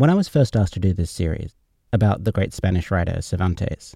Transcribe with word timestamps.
When 0.00 0.08
I 0.08 0.14
was 0.14 0.28
first 0.28 0.56
asked 0.56 0.72
to 0.72 0.80
do 0.80 0.94
this 0.94 1.10
series 1.10 1.54
about 1.92 2.24
the 2.24 2.32
great 2.32 2.54
Spanish 2.54 2.90
writer 2.90 3.20
Cervantes, 3.20 3.94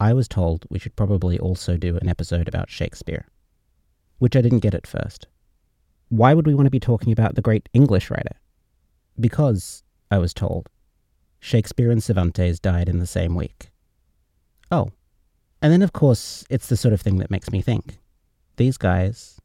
I 0.00 0.14
was 0.14 0.26
told 0.26 0.64
we 0.70 0.78
should 0.78 0.96
probably 0.96 1.38
also 1.38 1.76
do 1.76 1.98
an 1.98 2.08
episode 2.08 2.48
about 2.48 2.70
Shakespeare, 2.70 3.26
which 4.16 4.36
I 4.36 4.40
didn't 4.40 4.60
get 4.60 4.72
at 4.72 4.86
first. 4.86 5.26
Why 6.08 6.32
would 6.32 6.46
we 6.46 6.54
want 6.54 6.64
to 6.64 6.70
be 6.70 6.80
talking 6.80 7.12
about 7.12 7.34
the 7.34 7.42
great 7.42 7.68
English 7.74 8.10
writer? 8.10 8.36
Because, 9.20 9.82
I 10.10 10.16
was 10.16 10.32
told, 10.32 10.70
Shakespeare 11.40 11.90
and 11.90 12.02
Cervantes 12.02 12.58
died 12.58 12.88
in 12.88 12.98
the 12.98 13.06
same 13.06 13.34
week. 13.34 13.68
Oh. 14.70 14.92
And 15.60 15.70
then, 15.70 15.82
of 15.82 15.92
course, 15.92 16.46
it's 16.48 16.68
the 16.68 16.76
sort 16.78 16.94
of 16.94 17.02
thing 17.02 17.18
that 17.18 17.30
makes 17.30 17.52
me 17.52 17.60
think. 17.60 17.98
These 18.56 18.78
guys, 18.78 19.38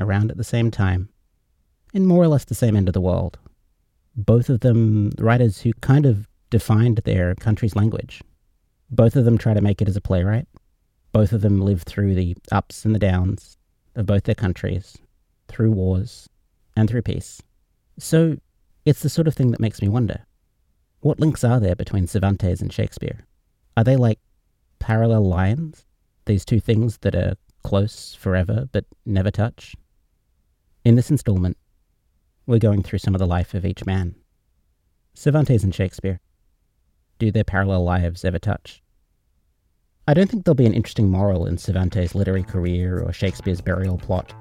around 0.00 0.32
at 0.32 0.36
the 0.36 0.42
same 0.42 0.72
time, 0.72 1.10
in 1.92 2.06
more 2.06 2.24
or 2.24 2.28
less 2.28 2.44
the 2.44 2.56
same 2.56 2.74
end 2.74 2.88
of 2.88 2.92
the 2.94 3.00
world, 3.00 3.38
both 4.16 4.48
of 4.48 4.60
them 4.60 5.10
writers 5.18 5.62
who 5.62 5.72
kind 5.80 6.06
of 6.06 6.28
defined 6.50 6.98
their 6.98 7.34
country's 7.34 7.76
language. 7.76 8.22
Both 8.90 9.16
of 9.16 9.24
them 9.24 9.38
try 9.38 9.54
to 9.54 9.60
make 9.60 9.82
it 9.82 9.88
as 9.88 9.96
a 9.96 10.00
playwright. 10.00 10.46
Both 11.12 11.32
of 11.32 11.40
them 11.40 11.60
lived 11.60 11.84
through 11.84 12.14
the 12.14 12.36
ups 12.52 12.84
and 12.84 12.94
the 12.94 12.98
downs 12.98 13.56
of 13.94 14.06
both 14.06 14.24
their 14.24 14.34
countries, 14.34 14.96
through 15.48 15.72
wars 15.72 16.28
and 16.76 16.88
through 16.88 17.02
peace. 17.02 17.40
So 17.98 18.36
it's 18.84 19.02
the 19.02 19.08
sort 19.08 19.28
of 19.28 19.34
thing 19.34 19.50
that 19.52 19.60
makes 19.60 19.80
me 19.80 19.88
wonder 19.88 20.26
what 21.00 21.20
links 21.20 21.44
are 21.44 21.60
there 21.60 21.76
between 21.76 22.06
Cervantes 22.06 22.62
and 22.62 22.72
Shakespeare? 22.72 23.26
Are 23.76 23.84
they 23.84 23.96
like 23.96 24.18
parallel 24.78 25.28
lines? 25.28 25.84
These 26.24 26.46
two 26.46 26.60
things 26.60 26.98
that 26.98 27.14
are 27.14 27.36
close 27.62 28.14
forever 28.14 28.68
but 28.72 28.86
never 29.04 29.30
touch? 29.30 29.74
In 30.82 30.96
this 30.96 31.10
installment, 31.10 31.58
we're 32.46 32.58
going 32.58 32.82
through 32.82 32.98
some 32.98 33.14
of 33.14 33.18
the 33.18 33.26
life 33.26 33.54
of 33.54 33.64
each 33.64 33.86
man. 33.86 34.14
Cervantes 35.14 35.64
and 35.64 35.74
Shakespeare. 35.74 36.20
Do 37.18 37.30
their 37.30 37.44
parallel 37.44 37.84
lives 37.84 38.24
ever 38.24 38.38
touch? 38.38 38.82
I 40.06 40.12
don't 40.12 40.28
think 40.28 40.44
there'll 40.44 40.54
be 40.54 40.66
an 40.66 40.74
interesting 40.74 41.08
moral 41.08 41.46
in 41.46 41.56
Cervantes' 41.56 42.14
literary 42.14 42.42
career 42.42 43.00
or 43.00 43.12
Shakespeare's 43.12 43.62
burial 43.62 43.96
plot, 43.96 44.34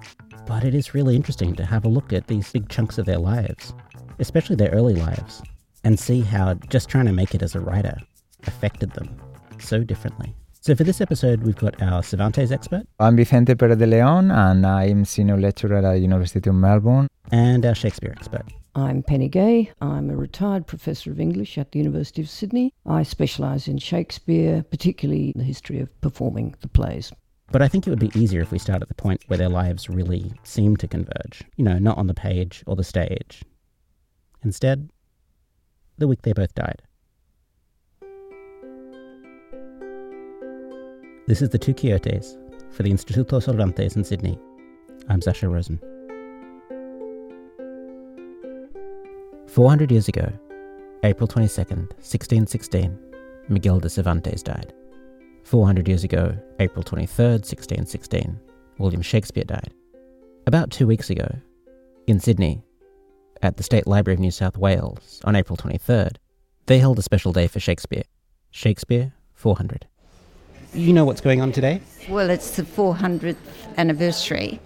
but 0.45 0.65
it 0.65 0.75
is 0.75 0.93
really 0.93 1.15
interesting 1.15 1.55
to 1.55 1.65
have 1.65 1.85
a 1.85 1.89
look 1.89 2.11
at 2.11 2.27
these 2.27 2.51
big 2.51 2.67
chunks 2.67 2.97
of 2.97 3.05
their 3.05 3.19
lives, 3.19 3.73
especially 4.19 4.57
their 4.57 4.71
early 4.71 4.95
lives, 4.95 5.41
and 5.85 5.97
see 5.97 6.19
how 6.19 6.55
just 6.69 6.89
trying 6.89 7.05
to 7.05 7.13
make 7.13 7.33
it 7.33 7.41
as 7.41 7.55
a 7.55 7.61
writer 7.61 7.95
affected 8.45 8.91
them 8.91 9.15
so 9.59 9.83
differently. 9.83 10.35
So 10.63 10.73
for 10.75 10.85
this 10.85 11.01
episode, 11.01 11.43
we've 11.43 11.57
got 11.57 11.81
our 11.81 12.01
Cervantes 12.01 12.49
expert. 12.49 12.83
I'm 12.97 13.17
Vicente 13.17 13.53
Perez 13.53 13.77
de 13.77 13.85
Leon, 13.85 14.31
and 14.31 14.65
I'm 14.65 15.03
senior 15.03 15.37
lecturer 15.37 15.75
at 15.75 15.81
the 15.81 15.97
University 15.97 16.49
of 16.49 16.55
Melbourne. 16.55 17.09
And 17.33 17.65
our 17.65 17.75
Shakespeare 17.75 18.13
expert. 18.15 18.45
I'm 18.73 19.03
Penny 19.03 19.27
Gay. 19.27 19.73
I'm 19.81 20.09
a 20.09 20.15
retired 20.15 20.65
professor 20.65 21.11
of 21.11 21.19
English 21.19 21.57
at 21.57 21.73
the 21.73 21.79
University 21.79 22.21
of 22.21 22.29
Sydney. 22.29 22.73
I 22.85 23.03
specialise 23.03 23.67
in 23.67 23.77
Shakespeare, 23.77 24.63
particularly 24.63 25.33
the 25.35 25.43
history 25.43 25.81
of 25.81 25.89
performing 25.99 26.55
the 26.61 26.69
plays. 26.69 27.11
But 27.51 27.61
I 27.61 27.67
think 27.67 27.85
it 27.85 27.89
would 27.89 27.99
be 27.99 28.17
easier 28.17 28.39
if 28.39 28.53
we 28.53 28.57
start 28.57 28.81
at 28.81 28.87
the 28.87 28.93
point 28.93 29.21
where 29.27 29.37
their 29.37 29.49
lives 29.49 29.89
really 29.89 30.31
seem 30.43 30.77
to 30.77 30.87
converge. 30.87 31.43
You 31.57 31.65
know, 31.65 31.77
not 31.77 31.97
on 31.97 32.07
the 32.07 32.13
page 32.13 32.63
or 32.65 32.77
the 32.77 32.85
stage. 32.85 33.43
Instead, 34.43 34.89
the 35.97 36.07
week 36.07 36.21
they 36.21 36.31
both 36.31 36.55
died. 36.55 36.83
This 41.25 41.41
is 41.41 41.47
the 41.47 41.57
Two 41.57 41.73
Quixotes 41.73 42.35
for 42.71 42.83
the 42.83 42.91
Instituto 42.91 43.41
Cervantes 43.41 43.95
in 43.95 44.03
Sydney. 44.03 44.37
I'm 45.07 45.21
Sasha 45.21 45.47
Rosen. 45.47 45.79
400 49.47 49.89
years 49.89 50.09
ago, 50.09 50.29
April 51.05 51.25
22nd, 51.25 51.93
1616, 52.01 52.99
Miguel 53.47 53.79
de 53.79 53.89
Cervantes 53.89 54.43
died. 54.43 54.73
400 55.45 55.87
years 55.87 56.03
ago, 56.03 56.37
April 56.59 56.83
23rd, 56.83 57.39
1616, 57.39 58.37
William 58.77 59.01
Shakespeare 59.01 59.45
died. 59.45 59.73
About 60.45 60.71
two 60.71 60.87
weeks 60.87 61.09
ago, 61.09 61.29
in 62.05 62.19
Sydney, 62.19 62.65
at 63.41 63.55
the 63.55 63.63
State 63.63 63.87
Library 63.87 64.15
of 64.15 64.19
New 64.19 64.31
South 64.31 64.57
Wales 64.57 65.21
on 65.23 65.37
April 65.37 65.55
23rd, 65.55 66.17
they 66.65 66.79
held 66.79 66.99
a 66.99 67.01
special 67.01 67.31
day 67.31 67.47
for 67.47 67.61
Shakespeare. 67.61 68.03
Shakespeare 68.51 69.13
400. 69.35 69.87
You 70.73 70.91
know 70.91 71.05
what's 71.05 71.21
going 71.21 71.39
on 71.39 71.51
today? 71.51 71.81
Well, 72.09 72.31
it's 72.31 72.51
the 72.51 72.63
400th 72.63 73.35
anniversary. 73.77 74.59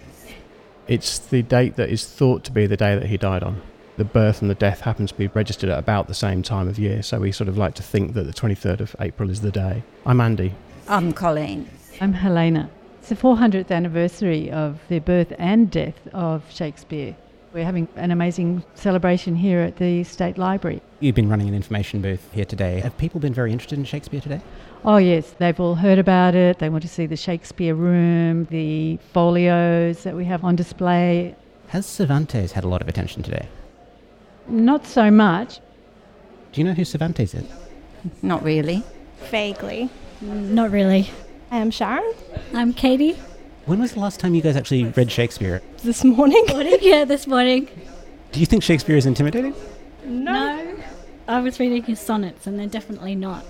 It's 0.88 1.20
the 1.20 1.42
date 1.42 1.76
that 1.76 1.90
is 1.90 2.08
thought 2.08 2.46
to 2.46 2.52
be 2.54 2.66
the 2.66 2.78
day 2.78 2.98
that 2.98 3.08
he 3.08 3.18
died 3.18 3.44
on. 3.44 3.62
The 3.98 4.06
birth 4.06 4.42
and 4.42 4.50
the 4.50 4.56
death 4.56 4.80
happen 4.80 5.06
to 5.08 5.14
be 5.14 5.28
registered 5.28 5.70
at 5.70 5.78
about 5.78 6.08
the 6.08 6.14
same 6.14 6.44
time 6.44 6.70
of 6.70 6.80
year, 6.80 7.04
so 7.04 7.20
we 7.20 7.34
sort 7.34 7.50
of 7.50 7.58
like 7.58 7.74
to 7.76 7.84
think 7.84 8.14
that 8.14 8.24
the 8.24 8.32
23rd 8.32 8.80
of 8.80 8.96
April 9.02 9.30
is 9.30 9.42
the 9.42 9.52
day. 9.52 9.84
I'm 10.06 10.22
Andy. 10.22 10.54
I'm 10.88 11.12
Colleen. 11.12 11.70
I'm 12.00 12.14
Helena. 12.14 12.70
It's 13.00 13.10
the 13.10 13.16
400th 13.16 13.70
anniversary 13.70 14.50
of 14.50 14.80
the 14.88 15.00
birth 15.00 15.34
and 15.38 15.70
death 15.70 16.08
of 16.14 16.50
Shakespeare. 16.50 17.18
We're 17.54 17.66
having 17.66 17.88
an 17.96 18.12
amazing 18.12 18.64
celebration 18.76 19.36
here 19.36 19.60
at 19.60 19.78
the 19.78 20.04
State 20.04 20.38
Library. 20.38 20.82
You've 21.00 21.16
been 21.16 21.30
running 21.30 21.48
an 21.48 21.54
information 21.54 22.02
booth 22.02 22.30
here 22.32 22.46
today. 22.46 22.80
Have 22.82 22.98
people 22.98 23.20
been 23.20 23.34
very 23.34 23.52
interested 23.52 23.78
in 23.80 23.86
Shakespeare 23.86 24.22
today? 24.22 24.42
Oh, 24.86 24.98
yes, 24.98 25.32
they've 25.38 25.60
all 25.60 25.76
heard 25.76 26.00
about 26.00 26.36
it. 26.36 26.60
They 26.60 26.70
want 26.70 26.84
to 26.84 26.88
see 26.88 27.06
the 27.06 27.18
Shakespeare 27.18 27.76
room, 27.76 28.46
the 28.46 28.98
folios 29.12 30.04
that 30.04 30.16
we 30.16 30.26
have 30.26 30.44
on 30.44 30.56
display. 30.56 31.36
Has 31.70 31.86
Cervantes 31.86 32.54
had 32.54 32.64
a 32.64 32.68
lot 32.68 32.82
of 32.82 32.88
attention 32.88 33.24
today? 33.24 33.48
Not 34.48 34.86
so 34.86 35.12
much. 35.12 35.60
Do 36.54 36.62
you 36.62 36.66
know 36.66 36.74
who 36.74 36.86
Cervantes 36.86 37.34
is? 37.34 37.46
Not 38.22 38.44
really. 38.44 38.84
Vaguely. 39.30 39.90
Not 40.22 40.72
really. 40.72 41.10
I 41.52 41.58
am 41.58 41.72
Sharon. 41.72 42.14
I'm 42.54 42.74
Katie. 42.74 43.18
When 43.66 43.80
was 43.80 43.94
the 43.94 44.00
last 44.00 44.20
time 44.22 44.34
you 44.34 44.42
guys 44.42 44.56
actually 44.56 44.86
read 44.86 45.12
Shakespeare? 45.12 45.62
This 45.84 46.04
morning. 46.06 46.46
Morning, 46.50 46.78
yeah, 46.82 47.04
this 47.04 47.28
morning. 47.28 47.68
Do 48.32 48.40
you 48.40 48.46
think 48.46 48.64
Shakespeare 48.64 48.96
is 48.96 49.06
intimidating? 49.06 49.54
No. 50.06 50.78
I 51.28 51.42
was 51.42 51.60
reading 51.60 51.84
his 51.84 52.00
sonnets, 52.00 52.48
and 52.48 52.58
they're 52.58 52.68
definitely 52.68 53.16
not. 53.16 53.44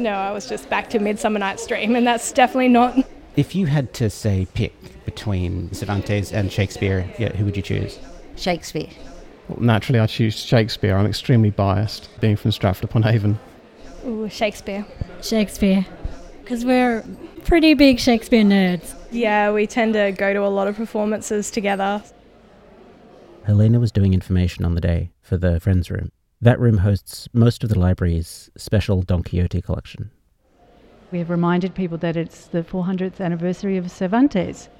No, 0.00 0.12
I 0.12 0.32
was 0.32 0.48
just 0.48 0.70
back 0.70 0.88
to 0.90 0.98
Midsummer 0.98 1.38
Night's 1.38 1.66
Dream, 1.66 1.94
and 1.94 2.06
that's 2.06 2.32
definitely 2.32 2.68
not. 2.68 2.98
If 3.36 3.54
you 3.54 3.66
had 3.66 3.92
to 3.94 4.08
say 4.08 4.46
pick 4.54 5.04
between 5.04 5.70
Cervantes 5.74 6.32
and 6.32 6.50
Shakespeare, 6.50 7.06
yeah, 7.18 7.36
who 7.36 7.44
would 7.44 7.54
you 7.54 7.62
choose? 7.62 7.98
Shakespeare. 8.34 8.88
Well, 9.48 9.60
naturally, 9.60 10.00
I 10.00 10.06
choose 10.06 10.36
Shakespeare. 10.36 10.96
I'm 10.96 11.04
extremely 11.04 11.50
biased, 11.50 12.08
being 12.18 12.36
from 12.36 12.50
Stratford 12.50 12.84
upon 12.84 13.06
Avon. 13.06 13.38
Ooh, 14.06 14.26
Shakespeare. 14.30 14.86
Shakespeare. 15.20 15.84
Because 16.40 16.64
we're 16.64 17.04
pretty 17.44 17.74
big 17.74 18.00
Shakespeare 18.00 18.42
nerds. 18.42 18.94
Yeah, 19.10 19.52
we 19.52 19.66
tend 19.66 19.92
to 19.94 20.12
go 20.12 20.32
to 20.32 20.40
a 20.40 20.48
lot 20.48 20.66
of 20.66 20.76
performances 20.76 21.50
together. 21.50 22.02
Helena 23.44 23.78
was 23.78 23.92
doing 23.92 24.14
information 24.14 24.64
on 24.64 24.74
the 24.74 24.80
day 24.80 25.10
for 25.20 25.36
the 25.36 25.60
Friends 25.60 25.90
Room. 25.90 26.10
That 26.42 26.58
room 26.58 26.78
hosts 26.78 27.28
most 27.34 27.62
of 27.62 27.68
the 27.68 27.78
library's 27.78 28.50
special 28.56 29.02
Don 29.02 29.22
Quixote 29.22 29.60
collection. 29.60 30.10
We 31.12 31.18
have 31.18 31.28
reminded 31.28 31.74
people 31.74 31.98
that 31.98 32.16
it's 32.16 32.46
the 32.46 32.62
400th 32.62 33.20
anniversary 33.20 33.76
of 33.76 33.90
Cervantes. 33.90 34.70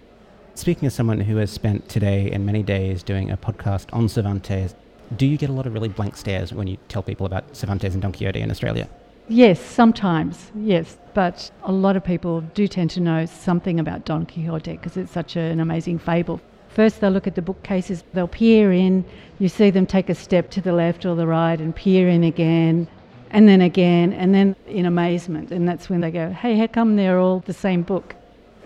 Speaking 0.54 0.86
as 0.86 0.94
someone 0.94 1.20
who 1.20 1.36
has 1.36 1.50
spent 1.50 1.86
today 1.86 2.30
and 2.30 2.46
many 2.46 2.62
days 2.62 3.02
doing 3.02 3.30
a 3.30 3.36
podcast 3.36 3.92
on 3.92 4.08
Cervantes, 4.08 4.74
do 5.18 5.26
you 5.26 5.36
get 5.36 5.50
a 5.50 5.52
lot 5.52 5.66
of 5.66 5.74
really 5.74 5.90
blank 5.90 6.16
stares 6.16 6.50
when 6.50 6.66
you 6.66 6.78
tell 6.88 7.02
people 7.02 7.26
about 7.26 7.54
Cervantes 7.54 7.92
and 7.92 8.00
Don 8.00 8.12
Quixote 8.12 8.40
in 8.40 8.50
Australia? 8.50 8.88
Yes, 9.28 9.60
sometimes, 9.60 10.52
yes. 10.54 10.96
But 11.12 11.50
a 11.64 11.72
lot 11.72 11.94
of 11.94 12.02
people 12.02 12.40
do 12.40 12.68
tend 12.68 12.88
to 12.92 13.00
know 13.00 13.26
something 13.26 13.78
about 13.78 14.06
Don 14.06 14.24
Quixote 14.24 14.72
because 14.72 14.96
it's 14.96 15.12
such 15.12 15.36
an 15.36 15.60
amazing 15.60 15.98
fable. 15.98 16.40
First, 16.74 17.00
they'll 17.00 17.10
look 17.10 17.26
at 17.26 17.34
the 17.34 17.42
bookcases, 17.42 18.04
they'll 18.14 18.28
peer 18.28 18.72
in, 18.72 19.04
you 19.38 19.48
see 19.48 19.70
them 19.70 19.86
take 19.86 20.08
a 20.08 20.14
step 20.14 20.50
to 20.50 20.60
the 20.60 20.72
left 20.72 21.04
or 21.04 21.14
the 21.16 21.26
right 21.26 21.60
and 21.60 21.74
peer 21.74 22.08
in 22.08 22.22
again, 22.22 22.86
and 23.30 23.48
then 23.48 23.60
again, 23.60 24.12
and 24.12 24.34
then 24.34 24.54
in 24.66 24.86
amazement. 24.86 25.50
And 25.50 25.68
that's 25.68 25.90
when 25.90 26.00
they 26.00 26.10
go, 26.10 26.30
hey, 26.30 26.56
how 26.56 26.68
come 26.68 26.96
they're 26.96 27.18
all 27.18 27.40
the 27.40 27.52
same 27.52 27.82
book? 27.82 28.14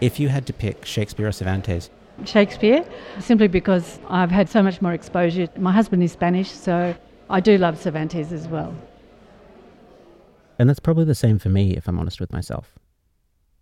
If 0.00 0.20
you 0.20 0.28
had 0.28 0.46
to 0.46 0.52
pick 0.52 0.84
Shakespeare 0.84 1.28
or 1.28 1.32
Cervantes, 1.32 1.90
Shakespeare, 2.24 2.84
simply 3.18 3.48
because 3.48 3.98
I've 4.08 4.30
had 4.30 4.48
so 4.48 4.62
much 4.62 4.80
more 4.80 4.92
exposure. 4.92 5.48
My 5.56 5.72
husband 5.72 6.02
is 6.02 6.12
Spanish, 6.12 6.50
so 6.50 6.94
I 7.28 7.40
do 7.40 7.58
love 7.58 7.80
Cervantes 7.80 8.30
as 8.32 8.46
well. 8.48 8.74
and 10.58 10.68
that's 10.68 10.78
probably 10.78 11.04
the 11.04 11.14
same 11.16 11.38
for 11.38 11.48
me 11.48 11.72
if 11.76 11.88
I'm 11.88 11.98
honest 11.98 12.20
with 12.20 12.32
myself. 12.32 12.78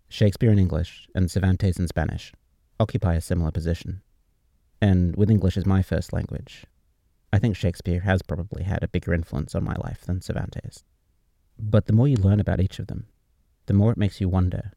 Shakespeare 0.09 0.51
in 0.51 0.59
English 0.59 1.07
and 1.15 1.31
Cervantes 1.31 1.79
in 1.79 1.87
Spanish 1.87 2.31
occupy 2.79 3.15
a 3.15 3.21
similar 3.21 3.49
position. 3.51 4.01
And 4.83 5.15
with 5.15 5.31
English 5.31 5.55
as 5.55 5.65
my 5.65 5.81
first 5.81 6.11
language, 6.11 6.65
I 7.31 7.39
think 7.39 7.55
Shakespeare 7.55 8.01
has 8.01 8.21
probably 8.21 8.63
had 8.63 8.83
a 8.83 8.89
bigger 8.89 9.13
influence 9.13 9.55
on 9.55 9.63
my 9.63 9.75
life 9.75 10.01
than 10.01 10.19
Cervantes. 10.19 10.83
But 11.57 11.85
the 11.85 11.93
more 11.93 12.09
you 12.09 12.17
learn 12.17 12.41
about 12.41 12.59
each 12.59 12.79
of 12.79 12.87
them, 12.87 13.07
the 13.67 13.73
more 13.73 13.93
it 13.93 13.97
makes 13.97 14.19
you 14.19 14.27
wonder 14.27 14.73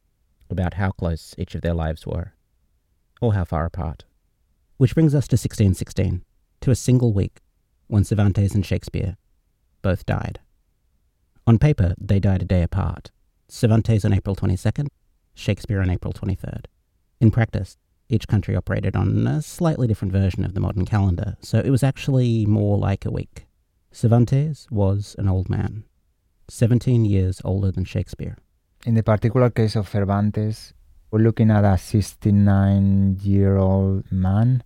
about 0.49 0.75
how 0.75 0.93
close 0.93 1.35
each 1.37 1.57
of 1.57 1.63
their 1.63 1.75
lives 1.75 2.07
were, 2.07 2.35
or 3.21 3.35
how 3.35 3.45
far 3.45 3.67
apart. 3.67 4.05
Which 4.77 4.95
brings 4.95 5.13
us 5.13 5.27
to 5.27 5.35
1616, 5.35 6.23
to 6.61 6.71
a 6.71 6.77
single 6.77 7.13
week 7.13 7.41
when 7.89 8.05
Cervantes 8.05 8.55
and 8.55 8.65
Shakespeare 8.65 9.17
both 9.83 10.07
died. 10.07 10.39
On 11.49 11.59
paper, 11.59 11.97
they 12.01 12.21
died 12.21 12.43
a 12.43 12.53
day 12.55 12.63
apart 12.63 13.11
Cervantes 13.49 14.05
on 14.05 14.13
April 14.13 14.37
22nd, 14.37 14.87
Shakespeare 15.35 15.81
on 15.81 15.91
April 15.91 16.13
23rd. 16.13 16.67
In 17.21 17.33
practice, 17.33 17.77
each 18.09 18.29
country 18.29 18.55
operated 18.55 18.97
on 18.97 19.27
a 19.27 19.43
slightly 19.43 19.87
different 19.87 20.13
version 20.13 20.45
of 20.45 20.55
the 20.55 20.61
modern 20.61 20.85
calendar, 20.85 21.37
so 21.41 21.59
it 21.59 21.71
was 21.71 21.83
actually 21.83 22.47
more 22.47 22.79
like 22.79 23.05
a 23.05 23.11
week. 23.11 23.47
Cervantes 23.93 24.67
was 24.71 25.17
an 25.19 25.29
old 25.29 25.49
man, 25.49 25.85
17 26.49 27.05
years 27.05 27.41
older 27.45 27.73
than 27.73 27.85
Shakespeare. 27.85 28.37
In 28.85 28.95
the 28.95 29.03
particular 29.03 29.51
case 29.51 29.75
of 29.75 29.89
Cervantes, 29.89 30.73
we're 31.11 31.21
looking 31.21 31.51
at 31.51 31.65
a 31.65 31.79
69 31.79 33.19
year 33.23 33.57
old 33.57 34.11
man. 34.13 34.63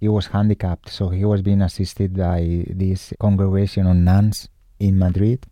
He 0.00 0.08
was 0.08 0.26
handicapped, 0.26 0.90
so 0.90 1.08
he 1.08 1.24
was 1.24 1.42
being 1.42 1.62
assisted 1.62 2.16
by 2.16 2.64
this 2.68 3.12
congregation 3.20 3.86
of 3.86 3.96
nuns 3.96 4.48
in 4.78 4.98
Madrid. 4.98 5.46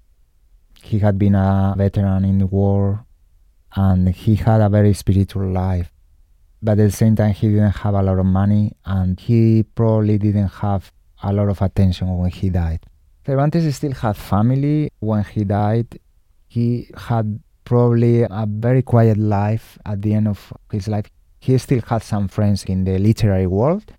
He 0.82 0.98
had 0.98 1.18
been 1.18 1.34
a 1.34 1.74
veteran 1.76 2.24
in 2.24 2.38
the 2.38 2.46
war 2.46 3.06
and 3.74 4.08
he 4.08 4.34
had 4.34 4.60
a 4.60 4.68
very 4.68 4.92
spiritual 4.94 5.50
life. 5.50 5.91
But 6.62 6.78
at 6.78 6.90
the 6.90 6.90
same 6.92 7.16
time, 7.16 7.32
he 7.32 7.48
didn't 7.48 7.72
have 7.72 7.94
a 7.94 8.02
lot 8.02 8.18
of 8.18 8.26
money 8.26 8.72
and 8.84 9.18
he 9.18 9.64
probably 9.74 10.16
didn't 10.18 10.48
have 10.48 10.92
a 11.22 11.32
lot 11.32 11.48
of 11.48 11.60
attention 11.60 12.16
when 12.18 12.30
he 12.30 12.50
died. 12.50 12.86
Cervantes 13.26 13.76
still 13.76 13.92
had 13.92 14.16
family 14.16 14.90
when 15.00 15.24
he 15.24 15.44
died. 15.44 15.98
He 16.48 16.88
had 16.96 17.40
probably 17.64 18.22
a 18.22 18.46
very 18.48 18.82
quiet 18.82 19.16
life 19.16 19.78
at 19.86 20.02
the 20.02 20.14
end 20.14 20.28
of 20.28 20.52
his 20.70 20.86
life. 20.86 21.06
He 21.40 21.58
still 21.58 21.80
had 21.80 22.02
some 22.02 22.28
friends 22.28 22.64
in 22.64 22.84
the 22.84 22.98
literary 22.98 23.46
world. 23.46 23.92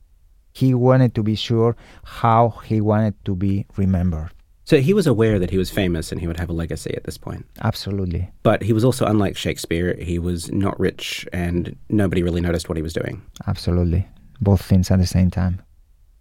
He 0.53 0.73
wanted 0.73 1.15
to 1.15 1.23
be 1.23 1.35
sure 1.35 1.75
how 2.03 2.49
he 2.65 2.79
wanted 2.79 3.15
to 3.25 3.35
be 3.35 3.65
remembered. 3.75 4.31
So 4.65 4.79
he 4.79 4.93
was 4.93 5.07
aware 5.07 5.39
that 5.39 5.49
he 5.49 5.57
was 5.57 5.69
famous 5.69 6.11
and 6.11 6.21
he 6.21 6.27
would 6.27 6.39
have 6.39 6.49
a 6.49 6.53
legacy 6.53 6.93
at 6.95 7.03
this 7.03 7.17
point. 7.17 7.45
Absolutely. 7.61 8.31
But 8.43 8.63
he 8.63 8.71
was 8.71 8.85
also 8.85 9.05
unlike 9.05 9.35
Shakespeare. 9.35 9.95
He 9.99 10.19
was 10.19 10.51
not 10.51 10.79
rich 10.79 11.27
and 11.33 11.75
nobody 11.89 12.23
really 12.23 12.41
noticed 12.41 12.69
what 12.69 12.77
he 12.77 12.81
was 12.81 12.93
doing. 12.93 13.21
Absolutely. 13.45 14.07
Both 14.39 14.61
things 14.61 14.89
at 14.89 14.99
the 14.99 15.05
same 15.05 15.29
time. 15.29 15.61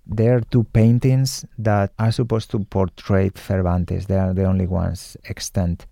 There 0.05 0.37
are 0.37 0.41
two 0.41 0.65
paintings 0.65 1.44
that 1.59 1.93
are 1.99 2.11
supposed 2.11 2.50
to 2.50 2.59
portray 2.65 3.31
Cervantes. 3.35 4.06
They 4.06 4.19
are 4.19 4.35
the 4.35 4.45
only 4.45 4.67
ones 4.67 5.17
extant. 5.29 5.87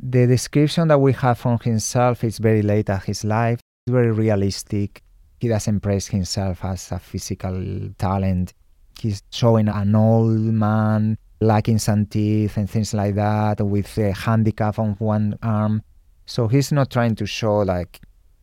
The 0.00 0.26
description 0.26 0.88
that 0.88 0.98
we 0.98 1.12
have 1.12 1.38
from 1.38 1.58
himself 1.60 2.24
is 2.24 2.38
very 2.38 2.62
late 2.62 2.88
at 2.88 3.04
his 3.04 3.22
life, 3.24 3.60
it's 3.86 3.92
very 3.92 4.10
realistic. 4.10 5.02
He 5.38 5.48
doesn't 5.48 5.80
praise 5.80 6.08
himself 6.08 6.64
as 6.64 6.90
a 6.90 6.98
physical 6.98 7.90
talent. 7.98 8.54
He's 8.98 9.22
showing 9.30 9.68
an 9.68 9.94
old 9.94 10.40
man 10.40 11.18
lacking 11.42 11.78
some 11.78 12.06
teeth 12.06 12.56
and 12.56 12.68
things 12.68 12.94
like 12.94 13.14
that, 13.16 13.60
with 13.60 13.98
a 13.98 14.12
handicap 14.12 14.78
on 14.78 14.92
one 14.98 15.38
arm. 15.42 15.82
So 16.26 16.48
he's 16.48 16.72
not 16.72 16.90
trying 16.90 17.16
to 17.16 17.26
show 17.26 17.58
like 17.58 18.00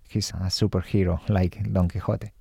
he's 0.10 0.30
a 0.32 0.50
superhero 0.50 1.20
like 1.30 1.72
Don 1.72 1.90
Quixote. 1.90 2.32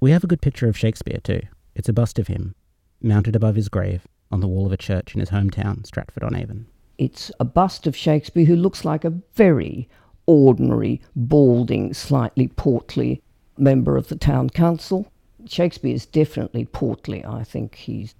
We 0.00 0.10
have 0.10 0.24
a 0.24 0.26
good 0.26 0.40
picture 0.40 0.68
of 0.68 0.76
Shakespeare 0.76 1.20
too. 1.22 1.42
It's 1.74 1.88
a 1.88 1.92
bust 1.92 2.18
of 2.18 2.28
him, 2.28 2.54
mounted 3.02 3.36
above 3.36 3.56
his 3.56 3.68
grave 3.68 4.06
on 4.30 4.40
the 4.40 4.48
wall 4.48 4.66
of 4.66 4.72
a 4.72 4.76
church 4.76 5.14
in 5.14 5.20
his 5.20 5.30
hometown, 5.30 5.86
Stratford 5.86 6.22
on 6.22 6.34
Avon. 6.34 6.66
It's 6.98 7.30
a 7.38 7.44
bust 7.44 7.86
of 7.86 7.96
Shakespeare 7.96 8.46
who 8.46 8.56
looks 8.56 8.84
like 8.84 9.04
a 9.04 9.14
very 9.34 9.88
ordinary, 10.26 11.00
balding, 11.14 11.94
slightly 11.94 12.48
portly 12.48 13.22
member 13.58 13.96
of 13.96 14.08
the 14.08 14.16
town 14.16 14.50
council. 14.50 15.10
Shakespeare 15.46 15.94
is 15.94 16.06
definitely 16.06 16.64
portly. 16.64 17.24
I 17.24 17.44
think 17.44 17.74
he's 17.76 18.14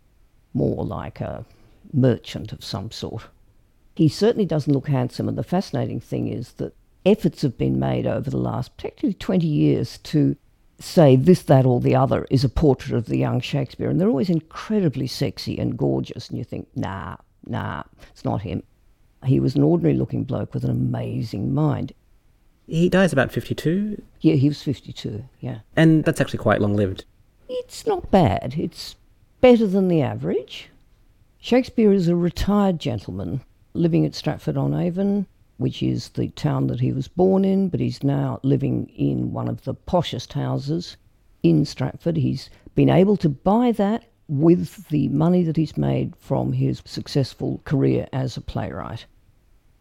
more 0.55 0.85
like 0.85 1.21
a 1.21 1.44
merchant 1.96 2.52
of 2.52 2.62
some 2.62 2.90
sort. 2.90 3.25
He 3.96 4.08
certainly 4.08 4.46
doesn't 4.46 4.72
look 4.72 4.88
handsome, 4.88 5.28
and 5.28 5.38
the 5.38 5.43
fascinating 5.43 6.00
thing 6.00 6.28
is 6.28 6.52
that 6.54 6.75
efforts 7.04 7.43
have 7.43 7.56
been 7.56 7.78
made 7.78 8.06
over 8.06 8.28
the 8.31 8.37
last 8.37 8.76
particularly 8.76 9.14
20 9.14 9.46
years 9.46 9.98
to 9.98 10.37
say 10.78 11.16
this, 11.16 11.43
that, 11.44 11.64
or 11.64 11.81
the 11.81 11.94
other 11.94 12.26
is 12.31 12.44
a 12.44 12.48
portrait 12.48 12.94
of 12.96 13.06
the 13.06 13.16
young 13.16 13.40
Shakespeare, 13.40 13.88
and 13.88 13.98
they're 14.00 14.08
always 14.08 14.28
incredibly 14.28 15.06
sexy 15.06 15.58
and 15.58 15.78
gorgeous, 15.78 16.28
and 16.28 16.37
you 16.38 16.44
think, 16.44 16.69
nah, 16.76 17.16
nah, 17.46 17.82
it's 18.10 18.25
not 18.25 18.43
him. 18.43 18.62
He 19.25 19.40
was 19.40 19.54
an 19.56 19.62
ordinary 19.62 19.96
looking 19.96 20.25
bloke 20.25 20.52
with 20.52 20.64
an 20.64 20.70
amazing 20.70 21.54
mind. 21.54 21.93
He 22.66 22.88
dies 22.88 23.12
about 23.12 23.32
52, 23.32 24.02
Yeah, 24.20 24.34
he 24.34 24.48
was 24.48 24.62
52, 24.62 25.25
yeah. 25.40 25.60
and 25.76 26.04
that's 26.04 26.20
actually 26.20 26.40
quite 26.40 26.60
long 26.60 26.76
lived. 26.76 27.04
It's 27.48 27.87
not 27.87 28.10
bad. 28.10 28.56
It's 28.58 28.96
better 29.40 29.66
than 29.66 29.88
the 29.88 30.02
average. 30.02 30.69
Shakespeare 31.46 31.93
is 31.93 32.08
a 32.08 32.16
retired 32.16 32.81
gentleman 32.81 33.40
living 33.72 34.04
at 34.04 34.16
Stratford 34.16 34.56
on 34.56 34.75
Avon, 34.75 35.28
which 35.58 35.81
is 35.81 36.08
the 36.08 36.31
town 36.31 36.66
that 36.66 36.81
he 36.81 36.90
was 36.90 37.06
born 37.06 37.44
in, 37.44 37.69
but 37.69 37.78
he's 37.78 38.02
now 38.02 38.40
living 38.43 38.88
in 38.96 39.32
one 39.32 39.46
of 39.46 39.62
the 39.62 39.72
poshest 39.72 40.32
houses 40.32 40.96
in 41.44 41.64
Stratford. 41.64 42.16
He's 42.16 42.50
been 42.75 42.90
able 42.90 43.16
to 43.19 43.28
buy 43.28 43.70
that 43.70 44.06
with 44.26 44.88
the 44.88 45.06
money 45.06 45.44
that 45.44 45.56
he's 45.56 45.76
made 45.76 46.16
from 46.16 46.52
his 46.52 46.82
successful 46.84 47.60
career 47.64 48.08
as 48.12 48.37
a 48.37 48.40
playwright. 48.40 49.06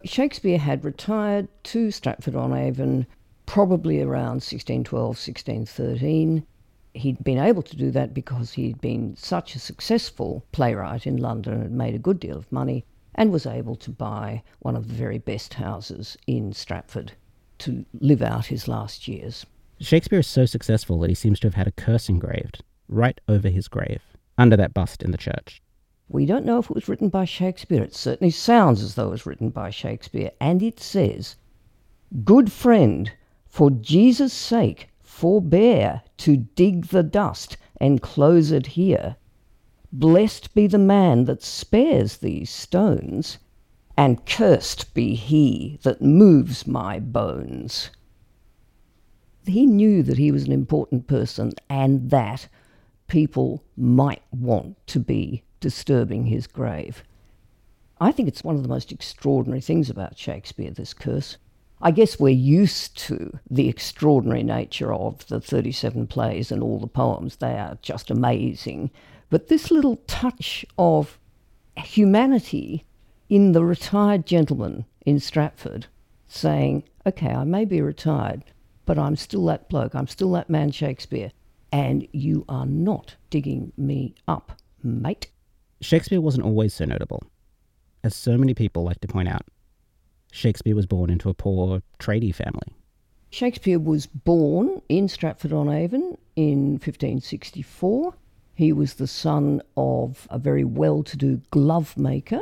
Shakespeare 0.03 0.59
had 0.59 0.85
retired 0.85 1.47
to 1.63 1.89
Stratford 1.89 2.35
on 2.35 2.53
Avon 2.53 3.07
probably 3.47 4.03
around 4.03 4.44
1612, 4.45 5.03
1613. 5.03 6.45
He'd 6.95 7.24
been 7.24 7.38
able 7.38 7.62
to 7.63 7.75
do 7.75 7.92
that 7.92 8.13
because 8.13 8.53
he'd 8.53 8.80
been 8.80 9.15
such 9.15 9.56
a 9.56 9.59
successful 9.59 10.45
playwright 10.51 11.06
in 11.06 11.18
London 11.18 11.62
and 11.62 11.77
made 11.77 11.94
a 11.94 12.00
good 12.00 12.19
deal 12.19 12.38
of 12.38 12.51
money 12.51 12.86
and 13.15 13.31
was 13.31 13.45
able 13.45 13.75
to 13.75 13.92
buy 13.92 14.44
one 14.59 14.75
of 14.75 14.88
the 14.88 14.94
very 14.94 15.18
best 15.18 15.56
houses 15.56 16.18
in 16.25 16.53
Stratford 16.53 17.12
to 17.59 17.86
live 18.00 18.21
out 18.21 18.45
his 18.47 18.68
last 18.68 19.07
years. 19.07 19.45
Shakespeare 19.80 20.19
is 20.19 20.27
so 20.27 20.45
successful 20.45 21.00
that 21.00 21.09
he 21.09 21.15
seems 21.15 21.39
to 21.42 21.47
have 21.47 21.56
had 21.56 21.68
a 21.68 21.71
curse 21.71 22.09
engraved 22.09 22.63
right 22.88 23.19
over 23.27 23.50
his 23.50 23.68
grave, 23.68 24.01
under 24.38 24.56
that 24.56 24.74
bust 24.74 25.03
in 25.03 25.12
the 25.12 25.18
church. 25.18 25.62
We 26.07 26.25
don't 26.25 26.45
know 26.45 26.59
if 26.59 26.69
it 26.69 26.75
was 26.75 26.88
written 26.88 27.09
by 27.09 27.25
Shakespeare. 27.25 27.83
It 27.83 27.95
certainly 27.95 28.31
sounds 28.31 28.81
as 28.83 28.95
though 28.95 29.07
it 29.07 29.12
was 29.12 29.25
written 29.25 29.50
by 29.50 29.69
Shakespeare. 29.69 30.31
And 30.39 30.62
it 30.62 30.80
says, 30.80 31.36
Good 32.24 32.51
friend, 32.51 33.12
for 33.48 33.71
Jesus' 33.71 34.33
sake, 34.33 34.89
forbear 35.15 36.01
to 36.17 36.35
dig 36.35 36.88
the 36.88 37.01
dust 37.01 37.56
and 37.79 38.01
close 38.01 38.51
it 38.51 38.67
here. 38.67 39.15
Blessed 39.89 40.53
be 40.53 40.67
the 40.67 40.77
man 40.77 41.23
that 41.23 41.41
spares 41.41 42.17
these 42.17 42.50
stones, 42.50 43.38
and 43.95 44.25
cursed 44.25 44.94
be 44.94 45.15
he 45.15 45.79
that 45.84 46.01
moves 46.01 46.67
my 46.67 47.00
bones. 47.00 47.91
He 49.45 49.65
knew 49.65 50.03
that 50.03 50.17
he 50.17 50.34
was 50.34 50.43
an 50.43 50.51
important 50.51 51.07
person 51.07 51.53
and 51.69 52.10
that 52.10 52.50
people 53.07 53.63
might 53.77 54.24
want 54.34 54.86
to 54.88 55.00
be 55.00 55.43
disturbing 55.62 56.25
his 56.25 56.45
grave. 56.45 57.05
I 58.01 58.12
think 58.12 58.27
it's 58.27 58.43
one 58.43 58.57
of 58.57 58.63
the 58.63 58.69
most 58.69 58.91
extraordinary 58.91 59.62
things 59.62 59.89
about 59.89 60.17
Shakespeare, 60.17 60.72
this 60.72 60.93
curse. 60.93 61.38
I 61.82 61.91
guess 61.91 62.20
we're 62.20 62.29
used 62.29 62.98
to 63.00 63.38
the 63.50 63.67
extraordinary 63.67 64.44
nature 64.44 64.94
of 64.94 65.25
the 65.27 65.41
37 65.41 66.08
plays 66.08 66.51
and 66.51 66.63
all 66.63 66.79
the 66.79 66.88
poems. 66.88 67.36
They 67.38 67.58
are 67.58 67.77
just 67.82 68.10
amazing. 68.10 68.91
But 69.29 69.48
this 69.48 69.72
little 69.72 69.98
touch 70.08 70.65
of 70.77 71.20
humanity 71.77 72.86
in 73.29 73.51
the 73.51 73.63
retired 73.63 74.25
gentleman 74.25 74.86
in 75.05 75.20
Stratford 75.20 75.88
saying, 76.27 76.84
okay, 77.05 77.29
I 77.29 77.44
may 77.44 77.65
be 77.65 77.82
retired, 77.82 78.44
but 78.86 78.98
I'm 78.98 79.15
still 79.15 79.46
that 79.46 79.70
bloke, 79.70 79.96
I'm 79.96 80.08
still 80.08 80.32
that 80.32 80.50
man 80.50 80.72
Shakespeare, 80.72 81.32
and 81.72 82.08
you 82.12 82.46
are 82.48 82.65
not 82.65 83.15
digging 83.29 83.74
me 83.77 84.15
up, 84.27 84.53
mate. 84.84 85.27
Shakespeare 85.82 86.22
wasn't 86.22 86.46
always 86.46 86.74
so 86.74 86.86
notable. 86.86 87.24
As 88.03 88.15
so 88.15 88.38
many 88.38 88.53
people 88.53 88.84
like 88.84 89.01
to 89.01 89.08
point 89.08 89.27
out, 89.27 89.44
Shakespeare 90.36 90.75
was 90.75 90.86
born 90.86 91.10
into 91.10 91.30
a 91.30 91.34
poor 91.34 91.82
tradie 91.98 92.36
family. 92.36 92.75
Shakespeare 93.30 93.80
was 93.80 94.06
born 94.06 94.82
in 94.89 95.08
Stratford 95.08 95.54
on 95.54 95.70
Avon 95.70 96.18
in 96.36 96.72
1564. 96.72 98.13
He 98.54 98.74
was 98.74 98.96
the 98.96 99.08
son 99.08 99.62
of 99.77 100.27
a 100.30 100.38
very 100.38 100.65
well 100.65 101.04
to 101.04 101.15
do 101.15 101.42
glove 101.51 101.96
maker. 101.96 102.42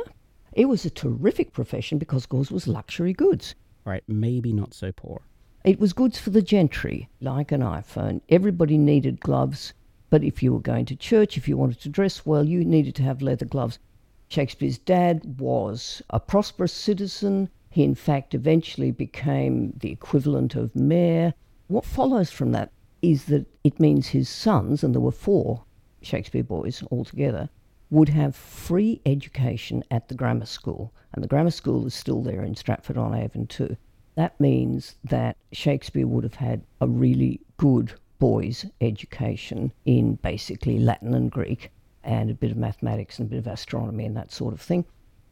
It 0.54 0.64
was 0.64 0.84
a 0.84 0.90
terrific 0.90 1.52
profession 1.52 1.98
because, 1.98 2.24
of 2.24 2.30
course, 2.30 2.50
it 2.50 2.54
was 2.54 2.66
luxury 2.66 3.12
goods. 3.12 3.54
Right, 3.84 4.02
maybe 4.08 4.52
not 4.52 4.74
so 4.74 4.90
poor. 4.90 5.22
It 5.62 5.78
was 5.78 5.92
goods 5.92 6.18
for 6.18 6.30
the 6.30 6.42
gentry, 6.42 7.08
like 7.20 7.52
an 7.52 7.60
iPhone. 7.60 8.22
Everybody 8.28 8.76
needed 8.76 9.20
gloves, 9.20 9.72
but 10.10 10.24
if 10.24 10.42
you 10.42 10.52
were 10.52 10.58
going 10.58 10.86
to 10.86 10.96
church, 10.96 11.36
if 11.36 11.46
you 11.46 11.56
wanted 11.56 11.78
to 11.82 11.88
dress 11.88 12.26
well, 12.26 12.44
you 12.44 12.64
needed 12.64 12.96
to 12.96 13.04
have 13.04 13.22
leather 13.22 13.46
gloves. 13.46 13.78
Shakespeare's 14.26 14.78
dad 14.78 15.38
was 15.38 16.02
a 16.10 16.18
prosperous 16.18 16.72
citizen. 16.72 17.50
He, 17.74 17.82
in 17.82 17.96
fact, 17.96 18.34
eventually 18.34 18.92
became 18.92 19.72
the 19.76 19.90
equivalent 19.90 20.54
of 20.54 20.76
mayor. 20.76 21.34
What 21.66 21.84
follows 21.84 22.30
from 22.30 22.52
that 22.52 22.70
is 23.02 23.24
that 23.24 23.46
it 23.64 23.80
means 23.80 24.06
his 24.06 24.28
sons, 24.28 24.84
and 24.84 24.94
there 24.94 25.00
were 25.00 25.10
four 25.10 25.64
Shakespeare 26.00 26.44
boys 26.44 26.84
altogether, 26.92 27.48
would 27.90 28.10
have 28.10 28.36
free 28.36 29.00
education 29.04 29.82
at 29.90 30.06
the 30.06 30.14
grammar 30.14 30.46
school. 30.46 30.92
And 31.14 31.24
the 31.24 31.26
grammar 31.26 31.50
school 31.50 31.84
is 31.84 31.94
still 31.94 32.22
there 32.22 32.44
in 32.44 32.54
Stratford 32.54 32.96
on 32.96 33.12
Avon 33.12 33.48
too. 33.48 33.76
That 34.14 34.38
means 34.38 34.94
that 35.02 35.36
Shakespeare 35.50 36.06
would 36.06 36.22
have 36.22 36.36
had 36.36 36.62
a 36.80 36.86
really 36.86 37.40
good 37.56 37.94
boys' 38.20 38.66
education 38.80 39.72
in 39.84 40.14
basically 40.22 40.78
Latin 40.78 41.12
and 41.12 41.28
Greek 41.28 41.72
and 42.04 42.30
a 42.30 42.34
bit 42.34 42.52
of 42.52 42.56
mathematics 42.56 43.18
and 43.18 43.26
a 43.26 43.30
bit 43.30 43.38
of 43.40 43.48
astronomy 43.48 44.06
and 44.06 44.16
that 44.16 44.30
sort 44.30 44.54
of 44.54 44.60
thing. 44.60 44.84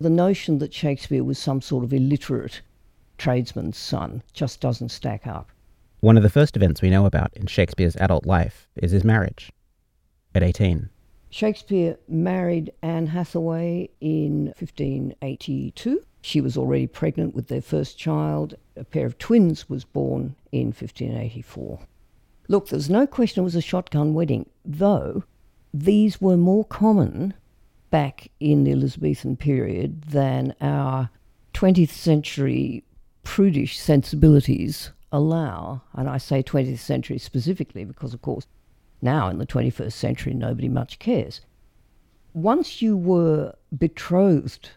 The 0.03 0.11
notion 0.11 0.59
that 0.59 0.75
Shakespeare 0.75 1.23
was 1.23 1.39
some 1.39 1.61
sort 1.61 1.85
of 1.85 1.93
illiterate 1.93 2.63
tradesman's 3.19 3.79
son 3.79 4.25
just 4.33 4.61
doesn't 4.61 4.89
stack 4.89 5.29
up. 5.29 5.53
One 6.01 6.17
of 6.17 6.25
the 6.25 6.29
first 6.29 6.57
events 6.57 6.83
we 6.83 6.91
know 6.91 7.07
about 7.07 7.33
in 7.37 7.47
Shakespeare's 7.47 7.95
adult 7.95 8.27
life 8.27 8.67
is 8.75 8.91
his 8.91 9.05
marriage 9.05 9.53
at 10.35 10.43
18. 10.43 10.89
Shakespeare 11.31 11.99
married 12.09 12.73
Anne 12.83 13.07
Hathaway 13.07 13.91
in 14.01 14.47
1582. 14.59 16.03
She 16.21 16.41
was 16.41 16.57
already 16.57 16.89
pregnant 16.89 17.33
with 17.33 17.47
their 17.47 17.63
first 17.63 17.97
child. 17.97 18.57
A 18.75 18.83
pair 18.83 19.07
of 19.07 19.19
twins 19.19 19.69
was 19.69 19.85
born 19.85 20.35
in 20.51 20.73
1584. 20.73 21.79
Look, 22.49 22.71
there's 22.71 22.91
no 22.91 23.07
question 23.07 23.43
it 23.43 23.45
was 23.45 23.55
a 23.55 23.61
shotgun 23.61 24.15
wedding, 24.15 24.51
though 24.65 25.23
these 25.73 26.21
were 26.21 26.37
more 26.37 26.65
common 26.65 27.35
back 27.93 28.29
in 28.41 28.65
the 28.65 28.73
Elizabethan 28.73 29.37
period 29.37 30.03
than 30.03 30.55
our 30.61 31.11
20th 31.53 31.91
century 31.91 32.83
prudish 33.23 33.79
sensibilities 33.79 34.91
allow. 35.13 35.83
And 35.93 36.09
I 36.09 36.17
say 36.17 36.43
20th 36.43 36.79
century 36.79 37.19
specifically 37.19 37.85
because, 37.85 38.15
of 38.15 38.23
course, 38.23 38.47
now 39.03 39.29
in 39.29 39.37
the 39.39 39.47
21st 39.47 39.93
century, 39.93 40.33
nobody 40.33 40.69
much 40.69 40.99
cares. 40.99 41.43
Once 42.33 42.81
you 42.81 42.97
were 42.97 43.55
betrothed 43.79 44.71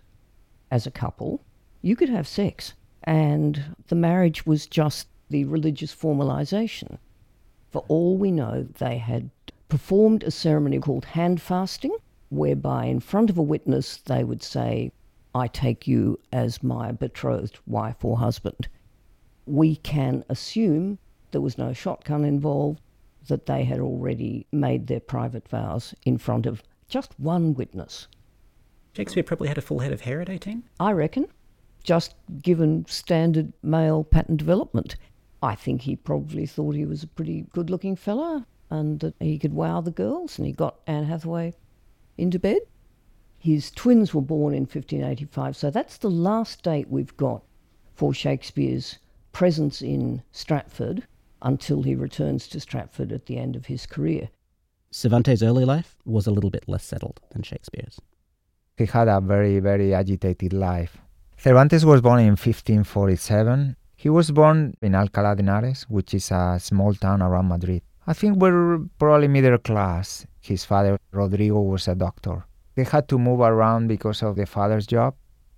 as 0.70 0.86
a 0.86 0.92
couple, 0.92 1.42
you 1.82 1.96
could 1.96 2.10
have 2.10 2.28
sex, 2.28 2.74
and 3.04 3.64
the 3.88 3.96
marriage 3.96 4.46
was 4.46 4.68
just 4.68 5.08
the 5.30 5.46
religious 5.46 5.96
formalization. 5.96 6.98
For 7.72 7.86
all 7.88 8.18
we 8.18 8.32
know, 8.32 8.68
they 8.80 8.98
had 8.98 9.30
performed 9.70 10.24
a 10.24 10.32
ceremony 10.32 10.80
called 10.80 11.06
hand 11.06 11.42
fasting, 11.42 11.96
whereby 12.36 12.86
in 12.86 13.00
front 13.00 13.30
of 13.30 13.38
a 13.38 13.42
witness 13.42 13.98
they 13.98 14.24
would 14.24 14.44
say, 14.44 14.92
I 15.34 15.48
take 15.48 15.88
you 15.88 16.20
as 16.32 16.64
my 16.64 16.92
betrothed 16.92 17.60
wife 17.68 18.06
or 18.06 18.18
husband. 18.18 18.68
We 19.46 19.76
can 19.76 20.24
assume 20.30 20.98
there 21.32 21.42
was 21.42 21.58
no 21.58 21.74
shotgun 21.74 22.24
involved, 22.24 22.80
that 23.28 23.46
they 23.46 23.64
had 23.64 23.80
already 23.80 24.46
made 24.52 24.88
their 24.88 25.00
private 25.00 25.48
vows 25.48 25.94
in 26.06 26.18
front 26.18 26.46
of 26.46 26.64
just 26.88 27.20
one 27.20 27.54
witness. 27.54 28.08
Shakespeare 28.94 29.24
probably 29.24 29.48
had 29.48 29.58
a 29.58 29.62
full 29.62 29.80
head 29.80 29.92
of 29.92 30.02
hair 30.02 30.22
at 30.22 30.30
18? 30.30 30.64
I 30.80 30.92
reckon, 30.92 31.28
just 31.84 32.16
given 32.42 32.86
standard 32.88 33.52
male 33.62 34.04
pattern 34.04 34.38
development. 34.38 34.96
I 35.44 35.56
think 35.56 35.82
he 35.82 35.96
probably 35.96 36.46
thought 36.46 36.76
he 36.76 36.86
was 36.86 37.04
a 37.04 37.08
pretty 37.08 37.46
good 37.52 37.70
looking 37.70 37.96
fella 37.96 38.46
and 38.70 39.00
that 39.02 39.16
he 39.20 39.38
could 39.38 39.54
wow 39.54 39.82
the 39.82 39.92
girls, 39.92 40.38
and 40.38 40.48
he 40.48 40.54
got 40.54 40.80
Anne 40.88 41.04
Hathaway 41.06 41.54
into 42.18 42.40
bed. 42.40 42.62
His 43.38 43.72
twins 43.72 44.14
were 44.14 44.22
born 44.22 44.54
in 44.54 44.62
1585, 44.62 45.56
so 45.56 45.70
that's 45.70 45.98
the 45.98 46.10
last 46.10 46.64
date 46.64 46.90
we've 46.90 47.16
got 47.18 47.44
for 47.94 48.14
Shakespeare's 48.14 49.00
presence 49.32 49.82
in 49.82 50.24
Stratford 50.32 51.08
until 51.42 51.84
he 51.84 51.94
returns 51.94 52.48
to 52.48 52.60
Stratford 52.60 53.12
at 53.12 53.26
the 53.26 53.38
end 53.38 53.56
of 53.56 53.68
his 53.68 53.86
career. 53.86 54.30
Cervantes' 54.92 55.44
early 55.44 55.66
life 55.66 55.98
was 56.06 56.26
a 56.26 56.32
little 56.32 56.50
bit 56.50 56.64
less 56.68 56.86
settled 56.86 57.20
than 57.32 57.44
Shakespeare's. 57.44 58.00
He 58.78 58.86
had 58.86 59.08
a 59.08 59.22
very, 59.22 59.60
very 59.60 59.94
agitated 59.94 60.54
life. 60.54 60.98
Cervantes 61.38 61.86
was 61.86 62.02
born 62.02 62.20
in 62.20 62.30
1547. 62.30 63.76
He 63.96 64.10
was 64.10 64.32
born 64.32 64.76
in 64.82 64.94
Alcalá 64.94 65.36
de 65.36 65.44
Henares, 65.44 65.84
which 65.84 66.14
is 66.14 66.32
a 66.32 66.58
small 66.60 66.94
town 66.94 67.22
around 67.22 67.48
Madrid. 67.50 67.84
I 68.08 68.14
think 68.14 68.38
we're 68.38 68.80
probably 69.00 69.28
middle 69.28 69.58
class. 69.58 70.28
His 70.40 70.64
father, 70.64 71.00
Rodrigo, 71.12 71.60
was 71.62 71.88
a 71.88 71.96
doctor. 71.96 72.46
They 72.76 72.84
had 72.84 73.08
to 73.10 73.18
move 73.18 73.40
around 73.40 73.88
because 73.88 74.22
of 74.22 74.36
the 74.36 74.46
father's 74.46 74.86
job. 74.86 75.16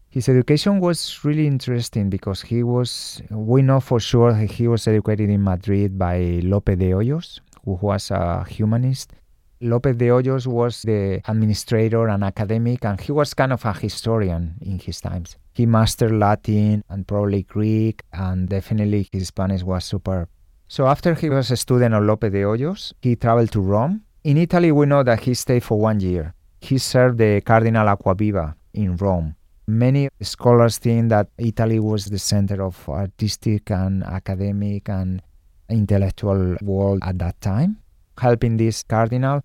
His 0.10 0.30
education 0.30 0.80
was 0.80 1.26
really 1.26 1.46
interesting 1.46 2.10
because 2.10 2.42
he 2.42 2.64
was, 2.64 3.22
we 3.30 3.62
know 3.62 3.82
for 3.82 4.00
sure 4.00 4.34
he 4.34 4.70
was 4.70 4.88
educated 4.88 5.30
in 5.30 5.44
Madrid 5.44 6.00
by 6.00 6.40
Lope 6.42 6.78
de 6.78 6.92
Hoyos, 6.92 7.42
who 7.66 7.74
was 7.82 8.12
a 8.12 8.46
humanist. 8.46 9.12
Lope 9.60 9.92
de 9.98 10.08
Hoyos 10.08 10.48
was 10.48 10.84
the 10.84 11.20
administrator 11.28 12.08
and 12.08 12.24
academic, 12.24 12.86
and 12.86 13.02
he 13.02 13.12
was 13.12 13.34
kind 13.34 13.52
of 13.52 13.66
a 13.66 13.74
historian 13.74 14.56
in 14.62 14.80
his 14.80 15.02
times. 15.02 15.36
He 15.54 15.66
mastered 15.66 16.14
Latin 16.14 16.84
and 16.88 17.06
probably 17.06 17.44
Greek, 17.44 18.04
and 18.14 18.48
definitely 18.48 19.10
his 19.12 19.28
Spanish 19.28 19.64
was 19.64 19.84
superb. 19.84 20.30
So 20.70 20.86
after 20.86 21.14
he 21.14 21.30
was 21.30 21.50
a 21.50 21.58
student 21.58 21.96
of 21.96 22.04
Lope 22.04 22.22
de 22.22 22.44
Hoyos, 22.44 22.94
he 23.02 23.16
traveled 23.16 23.52
to 23.52 23.62
Rome. 23.62 24.02
In 24.24 24.38
Italy, 24.38 24.72
we 24.72 24.86
know 24.86 25.02
that 25.04 25.22
he 25.22 25.34
stayed 25.34 25.64
for 25.64 25.80
one 25.80 26.02
year. 26.02 26.34
He 26.60 26.78
served 26.78 27.20
the 27.20 27.40
Cardinal 27.42 27.88
Acquaviva 27.88 28.56
in 28.74 28.98
Rome. 28.98 29.36
Many 29.68 30.10
scholars 30.22 30.78
think 30.78 31.10
that 31.10 31.30
Italy 31.38 31.80
was 31.80 32.06
the 32.06 32.20
center 32.20 32.62
of 32.62 32.88
artistic 32.90 33.72
and 33.72 34.04
academic 34.04 34.90
and 34.90 35.22
intellectual 35.70 36.58
world 36.62 37.00
at 37.04 37.20
that 37.20 37.40
time. 37.40 37.78
Helping 38.20 38.58
this 38.58 38.84
cardinal, 38.84 39.42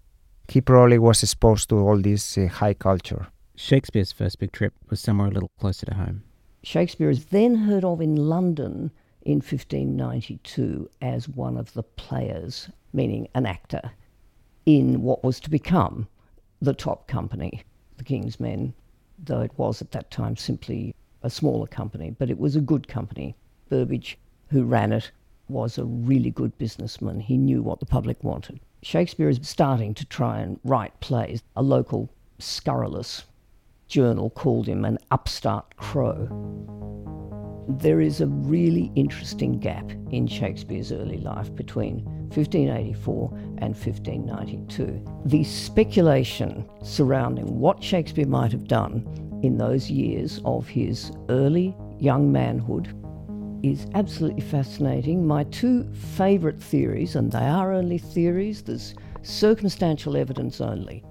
he 0.48 0.60
probably 0.60 0.98
was 0.98 1.22
exposed 1.22 1.68
to 1.68 1.76
all 1.76 1.98
this 1.98 2.36
uh, 2.36 2.46
high 2.48 2.74
culture. 2.74 3.28
Shakespeare's 3.54 4.12
first 4.12 4.38
big 4.38 4.50
trip 4.52 4.72
was 4.90 5.00
somewhere 5.00 5.28
a 5.28 5.30
little 5.30 5.50
closer 5.60 5.86
to 5.86 5.94
home. 5.94 6.24
Shakespeare 6.64 7.10
is 7.10 7.26
then 7.26 7.54
heard 7.54 7.84
of 7.84 8.00
in 8.00 8.16
London 8.16 8.90
in 9.24 9.36
1592 9.36 10.88
as 11.00 11.28
one 11.28 11.56
of 11.56 11.72
the 11.74 11.82
players, 11.82 12.68
meaning 12.92 13.28
an 13.34 13.46
actor, 13.46 13.92
in 14.66 15.02
what 15.02 15.24
was 15.24 15.40
to 15.40 15.50
become 15.50 16.06
the 16.60 16.74
top 16.74 17.08
company, 17.08 17.62
the 17.96 18.04
King's 18.04 18.38
Men, 18.38 18.74
though 19.18 19.40
it 19.40 19.52
was 19.56 19.82
at 19.82 19.90
that 19.92 20.10
time 20.10 20.36
simply 20.36 20.94
a 21.22 21.30
smaller 21.30 21.66
company, 21.66 22.14
but 22.18 22.30
it 22.30 22.38
was 22.38 22.56
a 22.56 22.60
good 22.60 22.88
company. 22.88 23.34
Burbage, 23.68 24.18
who 24.48 24.64
ran 24.64 24.92
it, 24.92 25.10
was 25.48 25.78
a 25.78 25.84
really 25.84 26.30
good 26.30 26.56
businessman. 26.58 27.20
He 27.20 27.36
knew 27.36 27.62
what 27.62 27.80
the 27.80 27.86
public 27.86 28.22
wanted. 28.22 28.60
Shakespeare 28.82 29.28
is 29.28 29.38
starting 29.42 29.94
to 29.94 30.04
try 30.04 30.40
and 30.40 30.58
write 30.64 30.98
plays. 31.00 31.42
A 31.56 31.62
local 31.62 32.10
scurrilous 32.38 33.24
journal 33.86 34.30
called 34.30 34.66
him 34.66 34.84
an 34.84 34.98
upstart 35.10 35.76
crow. 35.76 36.28
There 37.68 38.00
is 38.00 38.20
a 38.20 38.26
really 38.26 38.90
interesting 38.96 39.58
gap 39.58 39.88
in 40.10 40.26
Shakespeare's 40.26 40.90
early 40.90 41.18
life 41.18 41.54
between 41.54 42.04
1584 42.34 43.30
and 43.58 43.76
1592. 43.76 45.04
The 45.26 45.44
speculation 45.44 46.68
surrounding 46.82 47.60
what 47.60 47.82
Shakespeare 47.82 48.26
might 48.26 48.50
have 48.50 48.66
done 48.66 49.40
in 49.44 49.58
those 49.58 49.90
years 49.90 50.40
of 50.44 50.66
his 50.66 51.12
early 51.28 51.76
young 51.98 52.32
manhood 52.32 52.96
is 53.62 53.86
absolutely 53.94 54.40
fascinating. 54.40 55.24
My 55.24 55.44
two 55.44 55.88
favourite 56.16 56.60
theories, 56.60 57.14
and 57.14 57.30
they 57.30 57.46
are 57.46 57.72
only 57.72 57.98
theories, 57.98 58.62
there's 58.62 58.94
circumstantial 59.22 60.16
evidence 60.16 60.60
only. 60.60 61.04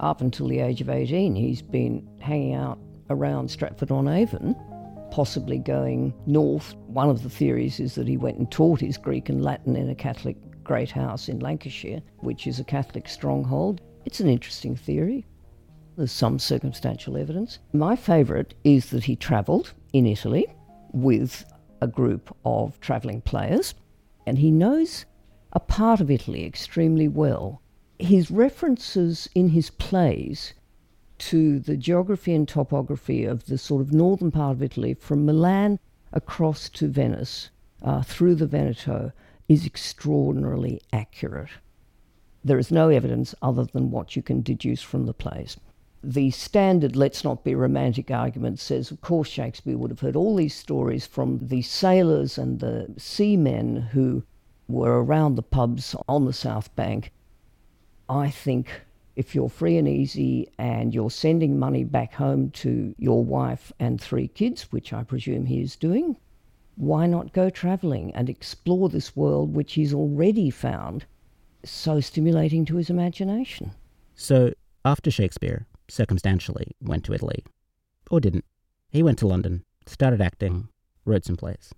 Up 0.00 0.20
until 0.20 0.48
the 0.48 0.58
age 0.58 0.80
of 0.80 0.90
18, 0.90 1.36
he's 1.36 1.62
been 1.62 2.08
hanging 2.20 2.54
out 2.54 2.80
around 3.08 3.48
Stratford 3.48 3.92
on 3.92 4.08
Avon 4.08 4.56
possibly 5.12 5.58
going 5.58 6.14
north. 6.24 6.74
One 6.86 7.10
of 7.10 7.22
the 7.22 7.28
theories 7.28 7.80
is 7.80 7.94
that 7.96 8.08
he 8.08 8.16
went 8.16 8.38
and 8.38 8.50
taught 8.50 8.80
his 8.80 8.96
Greek 8.96 9.28
and 9.28 9.44
Latin 9.44 9.76
in 9.76 9.90
a 9.90 9.94
Catholic 9.94 10.38
great 10.64 10.90
house 10.90 11.28
in 11.28 11.38
Lancashire, 11.38 12.00
which 12.20 12.46
is 12.46 12.58
a 12.58 12.64
Catholic 12.64 13.06
stronghold. 13.06 13.82
It's 14.06 14.20
an 14.20 14.28
interesting 14.30 14.74
theory. 14.74 15.26
There's 15.98 16.12
some 16.12 16.38
circumstantial 16.38 17.18
evidence. 17.18 17.58
My 17.74 17.94
favourite 17.94 18.54
is 18.64 18.88
that 18.88 19.04
he 19.04 19.14
travelled 19.14 19.74
in 19.92 20.06
Italy 20.06 20.46
with 20.92 21.44
a 21.82 21.86
group 21.86 22.34
of 22.46 22.80
travelling 22.80 23.20
players, 23.20 23.74
and 24.26 24.38
he 24.38 24.50
knows 24.50 25.04
a 25.52 25.60
part 25.60 26.00
of 26.00 26.10
Italy 26.10 26.46
extremely 26.46 27.06
well. 27.06 27.60
His 27.98 28.30
references 28.30 29.28
in 29.34 29.50
his 29.50 29.68
plays 29.68 30.54
to 31.28 31.60
the 31.60 31.76
geography 31.76 32.34
and 32.34 32.48
topography 32.48 33.24
of 33.24 33.46
the 33.46 33.56
sort 33.56 33.80
of 33.80 33.92
northern 33.92 34.30
part 34.30 34.56
of 34.56 34.62
Italy, 34.62 34.94
from 34.94 35.24
Milan 35.24 35.78
across 36.12 36.68
to 36.70 36.88
Venice, 36.88 37.50
uh, 37.82 38.02
through 38.02 38.34
the 38.34 38.46
Veneto, 38.46 39.12
is 39.48 39.64
extraordinarily 39.64 40.80
accurate. 40.92 41.50
There 42.44 42.58
is 42.58 42.72
no 42.72 42.88
evidence 42.88 43.34
other 43.40 43.64
than 43.64 43.92
what 43.92 44.16
you 44.16 44.22
can 44.22 44.42
deduce 44.42 44.82
from 44.82 45.06
the 45.06 45.14
plays. 45.14 45.56
The 46.02 46.32
standard 46.32 46.96
let's 46.96 47.22
not 47.22 47.44
be 47.44 47.54
romantic 47.54 48.10
argument 48.10 48.58
says, 48.58 48.90
of 48.90 49.00
course, 49.00 49.28
Shakespeare 49.28 49.78
would 49.78 49.90
have 49.90 50.00
heard 50.00 50.16
all 50.16 50.34
these 50.34 50.54
stories 50.54 51.06
from 51.06 51.38
the 51.40 51.62
sailors 51.62 52.36
and 52.36 52.58
the 52.58 52.92
seamen 52.98 53.76
who 53.92 54.24
were 54.66 55.04
around 55.04 55.36
the 55.36 55.42
pubs 55.42 55.94
on 56.08 56.24
the 56.24 56.32
South 56.32 56.74
Bank. 56.74 57.12
I 58.08 58.28
think 58.30 58.82
If 59.14 59.34
you're 59.34 59.50
free 59.50 59.76
and 59.76 59.86
easy 59.86 60.48
and 60.58 60.94
you're 60.94 61.10
sending 61.10 61.58
money 61.58 61.84
back 61.84 62.14
home 62.14 62.50
to 62.52 62.94
your 62.98 63.22
wife 63.22 63.70
and 63.78 64.00
three 64.00 64.28
kids, 64.28 64.72
which 64.72 64.92
I 64.92 65.04
presume 65.04 65.44
he 65.44 65.60
is 65.60 65.76
doing, 65.76 66.16
why 66.76 67.06
not 67.06 67.34
go 67.34 67.50
travelling 67.50 68.14
and 68.14 68.30
explore 68.30 68.88
this 68.88 69.14
world 69.14 69.54
which 69.54 69.74
he's 69.74 69.92
already 69.92 70.48
found 70.48 71.04
so 71.64 72.00
stimulating 72.00 72.64
to 72.64 72.76
his 72.76 72.88
imagination? 72.88 73.72
So, 74.14 74.54
after 74.84 75.10
Shakespeare, 75.10 75.66
circumstantially, 75.88 76.72
went 76.80 77.04
to 77.04 77.12
Italy, 77.12 77.44
or 78.10 78.18
didn't, 78.18 78.46
he 78.90 79.02
went 79.02 79.18
to 79.18 79.26
London, 79.26 79.64
started 79.86 80.22
acting, 80.22 80.68
wrote 81.04 81.24
some 81.26 81.36
plays. 81.36 81.74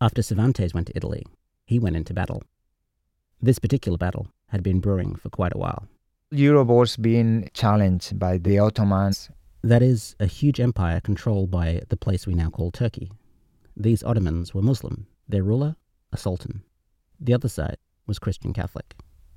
After 0.00 0.22
Cervantes 0.22 0.74
went 0.74 0.88
to 0.88 0.96
Italy, 0.96 1.24
he 1.66 1.78
went 1.78 1.96
into 1.96 2.14
battle. 2.14 2.42
This 3.40 3.58
particular 3.60 3.96
battle 3.96 4.28
had 4.48 4.62
been 4.62 4.80
brewing 4.80 5.14
for 5.14 5.30
quite 5.30 5.54
a 5.54 5.58
while. 5.58 5.86
Europe 6.30 6.68
was 6.68 6.98
being 6.98 7.48
challenged 7.54 8.18
by 8.18 8.36
the 8.36 8.58
Ottomans. 8.58 9.30
That 9.62 9.82
is, 9.82 10.14
a 10.20 10.26
huge 10.26 10.60
empire 10.60 11.00
controlled 11.00 11.50
by 11.50 11.80
the 11.88 11.96
place 11.96 12.26
we 12.26 12.34
now 12.34 12.50
call 12.50 12.70
Turkey. 12.70 13.10
These 13.74 14.02
Ottomans 14.02 14.52
were 14.52 14.60
Muslim, 14.60 15.06
their 15.26 15.42
ruler, 15.42 15.76
a 16.12 16.18
sultan. 16.18 16.62
The 17.18 17.32
other 17.32 17.48
side 17.48 17.78
was 18.06 18.18
Christian 18.18 18.52
Catholic. 18.52 18.94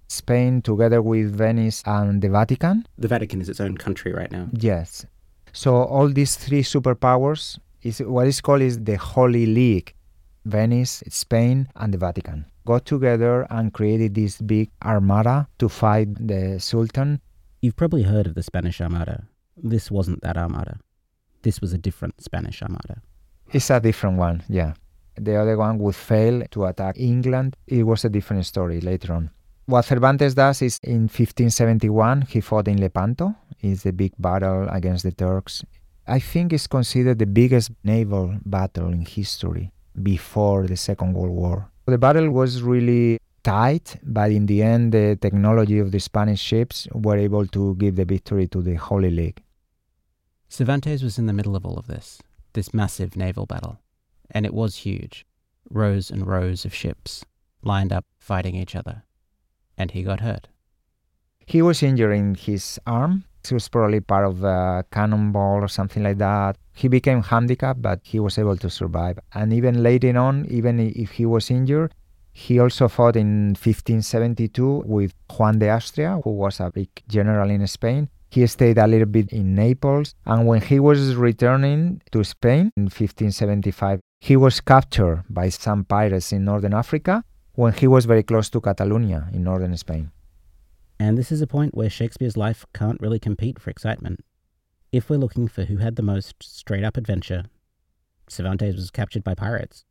Spain, 0.10 0.62
together 0.62 1.02
with 1.02 1.34
Venice 1.34 1.82
and 1.86 2.22
the 2.22 2.30
Vatican. 2.30 2.86
The 2.98 3.08
Vatican 3.08 3.40
is 3.40 3.48
its 3.48 3.62
own 3.62 3.78
country 3.78 4.12
right 4.12 4.32
now. 4.32 4.50
Yes. 4.52 5.06
So 5.54 5.76
all 5.76 6.10
these 6.10 6.36
three 6.36 6.62
superpowers 6.62 7.58
is 7.82 8.00
what 8.00 8.28
is 8.28 8.42
called 8.42 8.62
is 8.62 8.84
the 8.84 8.98
Holy 8.98 9.46
League. 9.46 9.96
Venice, 10.44 11.04
Spain, 11.08 11.70
and 11.76 11.94
the 11.94 11.98
Vatican 11.98 12.51
got 12.66 12.86
together 12.86 13.48
and 13.50 13.74
created 13.74 14.16
this 14.16 14.42
big 14.42 14.70
armada 14.84 15.48
to 15.60 15.70
fight 15.70 16.10
the 16.28 16.60
Sultan. 16.60 17.22
You've 17.62 17.76
probably 17.76 18.04
heard 18.04 18.28
of 18.28 18.36
the 18.36 18.44
Spanish 18.44 18.82
Armada. 18.82 19.24
This 19.58 19.92
wasn't 19.92 20.22
that 20.22 20.38
armada. 20.38 20.80
This 21.44 21.62
was 21.62 21.74
a 21.74 21.78
different 21.78 22.22
Spanish 22.22 22.62
Armada. 22.62 23.02
It's 23.52 23.70
a 23.70 23.80
different 23.80 24.18
one, 24.18 24.44
yeah. 24.48 24.74
The 25.16 25.36
other 25.36 25.58
one 25.58 25.78
would 25.80 25.96
fail 25.96 26.44
to 26.52 26.66
attack 26.66 26.96
England. 26.98 27.56
It 27.68 27.84
was 27.84 28.06
a 28.06 28.10
different 28.10 28.46
story 28.46 28.80
later 28.80 29.14
on. 29.14 29.32
What 29.66 29.86
Cervantes 29.86 30.34
does 30.34 30.62
is 30.62 30.80
in 30.84 31.04
1571 31.04 32.24
he 32.24 32.42
fought 32.42 32.68
in 32.68 32.80
Lepanto. 32.80 33.36
It's 33.60 33.84
the 33.84 33.94
big 33.94 34.14
battle 34.18 34.68
against 34.70 35.04
the 35.04 35.12
Turks. 35.12 35.64
I 36.08 36.20
think 36.20 36.52
it's 36.52 36.68
considered 36.68 37.20
the 37.20 37.26
biggest 37.26 37.72
naval 37.84 38.38
battle 38.46 38.88
in 38.88 39.06
history 39.06 39.72
before 40.02 40.68
the 40.68 40.78
Second 40.78 41.14
World 41.14 41.36
War. 41.36 41.71
The 41.86 41.98
battle 41.98 42.30
was 42.30 42.62
really 42.62 43.20
tight, 43.44 43.98
but 44.04 44.32
in 44.32 44.46
the 44.46 44.62
end, 44.62 44.92
the 44.92 45.18
technology 45.20 45.80
of 45.80 45.92
the 45.92 46.00
Spanish 46.00 46.40
ships 46.40 46.88
were 46.94 47.18
able 47.18 47.48
to 47.48 47.76
give 47.76 47.96
the 47.96 48.06
victory 48.06 48.48
to 48.50 48.62
the 48.62 48.76
Holy 48.76 49.10
League. 49.10 49.42
Cervantes 50.48 51.02
was 51.02 51.18
in 51.18 51.26
the 51.26 51.34
middle 51.34 51.56
of 51.56 51.66
all 51.66 51.78
of 51.78 51.88
this, 51.88 52.22
this 52.54 52.74
massive 52.74 53.16
naval 53.16 53.46
battle, 53.46 53.80
and 54.30 54.46
it 54.46 54.54
was 54.54 54.78
huge. 54.78 55.26
Rows 55.70 56.12
and 56.12 56.28
rows 56.28 56.66
of 56.66 56.74
ships 56.74 57.24
lined 57.64 57.94
up 57.94 58.06
fighting 58.20 58.56
each 58.56 58.76
other, 58.76 59.04
and 59.78 59.92
he 59.92 60.04
got 60.04 60.20
hurt. 60.20 60.50
He 61.46 61.62
was 61.62 61.82
injured 61.82 62.16
in 62.16 62.36
his 62.36 62.80
arm. 62.86 63.26
He 63.48 63.54
was 63.54 63.68
probably 63.68 64.00
part 64.00 64.26
of 64.26 64.44
a 64.44 64.86
cannonball 64.92 65.64
or 65.64 65.68
something 65.68 66.04
like 66.04 66.18
that. 66.20 66.58
He 66.74 66.88
became 66.88 67.22
handicapped, 67.22 67.82
but 67.82 68.00
he 68.04 68.20
was 68.20 68.38
able 68.38 68.58
to 68.58 68.70
survive. 68.70 69.20
And 69.34 69.52
even 69.54 69.84
later 69.84 70.18
on, 70.18 70.46
even 70.50 70.80
if 70.80 71.12
he 71.12 71.26
was 71.26 71.52
injured, 71.52 71.94
he 72.34 72.60
also 72.60 72.88
fought 72.88 73.16
in 73.16 73.50
1572 73.50 74.84
with 74.86 75.14
Juan 75.38 75.60
de 75.60 75.70
Austria, 75.70 76.20
who 76.24 76.32
was 76.32 76.60
a 76.60 76.72
big 76.72 76.90
general 77.08 77.50
in 77.50 77.66
Spain. 77.68 78.10
He 78.30 78.48
stayed 78.48 78.78
a 78.78 78.88
little 78.88 79.08
bit 79.08 79.34
in 79.34 79.56
Naples, 79.56 80.16
and 80.26 80.48
when 80.48 80.62
he 80.62 80.80
was 80.80 81.16
returning 81.16 82.02
to 82.12 82.24
Spain 82.24 82.72
in 82.78 82.84
1575, 82.84 84.00
he 84.22 84.38
was 84.38 84.62
captured 84.62 85.26
by 85.30 85.50
some 85.50 85.84
pirates 85.84 86.32
in 86.32 86.46
northern 86.46 86.74
Africa 86.74 87.26
when 87.56 87.74
he 87.74 87.88
was 87.88 88.06
very 88.06 88.24
close 88.24 88.50
to 88.52 88.62
Catalonia 88.62 89.28
in 89.34 89.44
northern 89.44 89.76
Spain. 89.76 90.12
And 91.02 91.18
this 91.18 91.32
is 91.32 91.42
a 91.42 91.48
point 91.48 91.74
where 91.74 91.90
Shakespeare's 91.90 92.38
life 92.38 92.64
can't 92.76 93.02
really 93.02 93.18
compete 93.18 93.58
for 93.58 93.72
excitement. 93.72 94.24
If 94.92 95.10
we're 95.10 95.18
looking 95.18 95.48
for 95.48 95.64
who 95.64 95.78
had 95.78 95.96
the 95.96 96.04
most 96.04 96.36
straight 96.44 96.84
up 96.84 96.96
adventure, 96.96 97.46
Cervantes 98.28 98.76
was 98.76 98.92
captured 98.92 99.24
by 99.24 99.34
pirates. 99.34 99.84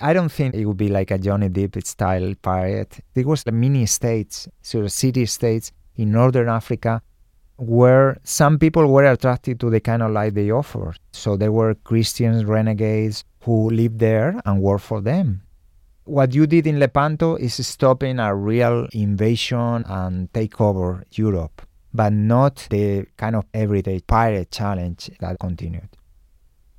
I 0.00 0.14
don't 0.14 0.32
think 0.32 0.54
it 0.54 0.64
would 0.64 0.78
be 0.78 0.88
like 0.88 1.10
a 1.10 1.18
Johnny 1.18 1.50
Depp 1.50 1.86
style 1.86 2.32
pirate. 2.40 2.98
It 3.14 3.26
was 3.26 3.44
the 3.44 3.52
mini 3.52 3.84
states, 3.84 4.48
sort 4.62 4.86
of 4.86 4.92
city 4.92 5.26
states 5.26 5.70
in 5.96 6.12
northern 6.12 6.48
Africa 6.48 7.02
where 7.58 8.16
some 8.24 8.58
people 8.58 8.86
were 8.86 9.04
attracted 9.04 9.60
to 9.60 9.68
the 9.68 9.80
kind 9.80 10.02
of 10.02 10.12
life 10.12 10.32
they 10.32 10.50
offered. 10.50 10.98
So 11.12 11.36
there 11.36 11.52
were 11.52 11.74
Christian 11.74 12.46
renegades 12.46 13.22
who 13.42 13.68
lived 13.68 13.98
there 13.98 14.40
and 14.46 14.62
worked 14.62 14.84
for 14.84 15.02
them. 15.02 15.42
What 16.08 16.34
you 16.34 16.46
did 16.46 16.66
in 16.66 16.78
Lepanto 16.78 17.36
is 17.36 17.66
stopping 17.66 18.18
a 18.18 18.34
real 18.34 18.88
invasion 18.92 19.84
and 19.86 20.32
take 20.32 20.58
over 20.58 21.04
Europe, 21.10 21.60
but 21.92 22.14
not 22.14 22.66
the 22.70 23.04
kind 23.18 23.36
of 23.36 23.44
everyday 23.52 24.00
pirate 24.00 24.50
challenge 24.50 25.10
that 25.20 25.38
continued. 25.38 25.90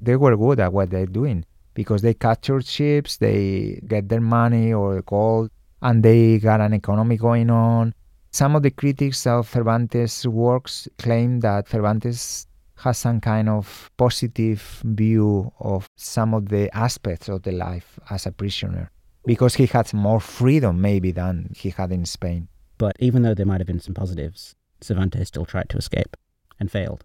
They 0.02 0.16
were 0.16 0.36
good 0.36 0.60
at 0.60 0.74
what 0.74 0.90
they're 0.90 1.06
doing 1.06 1.46
because 1.76 2.02
they 2.02 2.16
captured 2.16 2.66
ships, 2.66 3.18
they 3.18 3.80
get 3.88 4.10
their 4.10 4.20
money 4.20 4.74
or 4.74 5.04
gold, 5.04 5.52
and 5.84 6.02
they 6.02 6.40
got 6.40 6.60
an 6.60 6.74
economy 6.74 7.16
going 7.16 7.52
on. 7.52 7.94
Some 8.32 8.56
of 8.56 8.64
the 8.64 8.72
critics 8.72 9.28
of 9.28 9.48
Cervantes' 9.48 10.26
works 10.26 10.88
claim 10.98 11.42
that 11.42 11.70
Cervantes 11.70 12.48
has 12.78 12.98
some 12.98 13.22
kind 13.22 13.48
of 13.48 13.92
positive 13.96 14.82
view 14.84 15.54
of 15.60 15.88
some 15.98 16.34
of 16.34 16.50
the 16.50 16.76
aspects 16.76 17.30
of 17.30 17.44
the 17.44 17.52
life 17.52 18.00
as 18.10 18.26
a 18.26 18.32
prisoner 18.32 18.90
because 19.30 19.54
he 19.54 19.68
had 19.68 19.94
more 19.94 20.20
freedom 20.20 20.82
maybe 20.82 21.12
than 21.12 21.52
he 21.56 21.70
had 21.70 21.92
in 21.92 22.04
Spain. 22.04 22.48
But 22.80 22.96
even 22.98 23.22
though 23.22 23.36
there 23.36 23.46
might 23.46 23.60
have 23.60 23.68
been 23.68 23.80
some 23.80 23.94
positives, 23.94 24.56
Cervantes 24.82 25.28
still 25.28 25.46
tried 25.46 25.70
to 25.70 25.78
escape 25.78 26.18
and 26.60 26.72
failed 26.72 27.04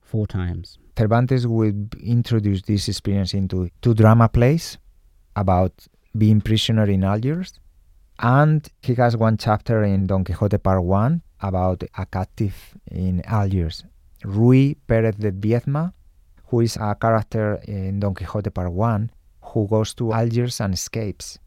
four 0.00 0.26
times. 0.26 0.78
Cervantes 0.98 1.46
would 1.46 1.94
introduce 2.02 2.62
this 2.62 2.88
experience 2.88 3.34
into 3.34 3.70
two 3.82 3.94
drama 3.94 4.28
plays 4.28 4.78
about 5.36 5.86
being 6.18 6.40
prisoner 6.40 6.86
in 6.90 7.04
Algiers. 7.04 7.60
And 8.18 8.68
he 8.82 8.96
has 8.96 9.16
one 9.16 9.36
chapter 9.36 9.84
in 9.84 10.08
Don 10.08 10.24
Quixote 10.24 10.58
Part 10.58 10.82
1 10.82 11.22
about 11.40 11.84
a 11.96 12.04
captive 12.04 12.56
in 12.90 13.22
Algiers, 13.26 13.84
Rui 14.24 14.74
Perez 14.88 15.14
de 15.14 15.30
Viedma, 15.30 15.92
who 16.48 16.62
is 16.62 16.76
a 16.80 16.96
character 16.96 17.60
in 17.68 18.00
Don 18.00 18.16
Quixote 18.16 18.50
Part 18.50 18.72
1 18.72 19.12
who 19.42 19.68
goes 19.68 19.94
to 19.94 20.12
Algiers 20.12 20.60
and 20.60 20.74
escapes. 20.74 21.38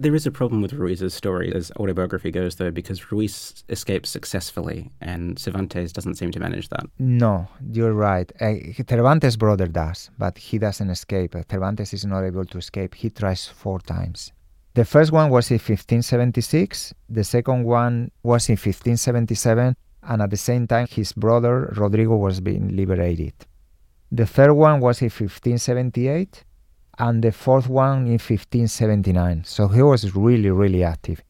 There 0.00 0.14
is 0.14 0.26
a 0.26 0.30
problem 0.30 0.62
with 0.62 0.72
Ruiz's 0.72 1.12
story 1.12 1.54
as 1.54 1.70
autobiography 1.78 2.30
goes, 2.30 2.54
though, 2.54 2.70
because 2.70 3.12
Ruiz 3.12 3.62
escapes 3.68 4.08
successfully, 4.08 4.90
and 5.02 5.38
Cervantes 5.38 5.92
doesn't 5.92 6.14
seem 6.14 6.30
to 6.30 6.40
manage 6.40 6.70
that. 6.70 6.86
No, 6.98 7.48
you're 7.70 7.92
right. 7.92 8.32
Uh, 8.40 8.54
Cervantes' 8.88 9.36
brother 9.36 9.66
does, 9.66 10.08
but 10.16 10.38
he 10.38 10.56
doesn't 10.56 10.88
escape. 10.88 11.36
Cervantes 11.50 11.92
is 11.92 12.06
not 12.06 12.24
able 12.24 12.46
to 12.46 12.56
escape. 12.56 12.94
He 12.94 13.10
tries 13.10 13.46
four 13.46 13.78
times. 13.78 14.32
The 14.72 14.86
first 14.86 15.12
one 15.12 15.28
was 15.28 15.50
in 15.50 15.56
1576, 15.56 16.94
the 17.10 17.22
second 17.22 17.64
one 17.64 18.10
was 18.22 18.48
in 18.48 18.54
1577, 18.54 19.76
and 20.04 20.22
at 20.22 20.30
the 20.30 20.38
same 20.38 20.66
time, 20.66 20.86
his 20.88 21.12
brother 21.12 21.74
Rodrigo 21.76 22.16
was 22.16 22.40
being 22.40 22.74
liberated. 22.74 23.34
The 24.10 24.24
third 24.24 24.54
one 24.54 24.80
was 24.80 25.02
in 25.02 25.10
1578, 25.10 26.44
and 27.00 27.24
the 27.24 27.32
fourth 27.32 27.68
one 27.68 28.06
in 28.06 28.18
1579. 28.18 29.44
So 29.44 29.68
he 29.68 29.82
was 29.82 30.14
really, 30.14 30.50
really 30.50 30.84
active. 30.84 31.22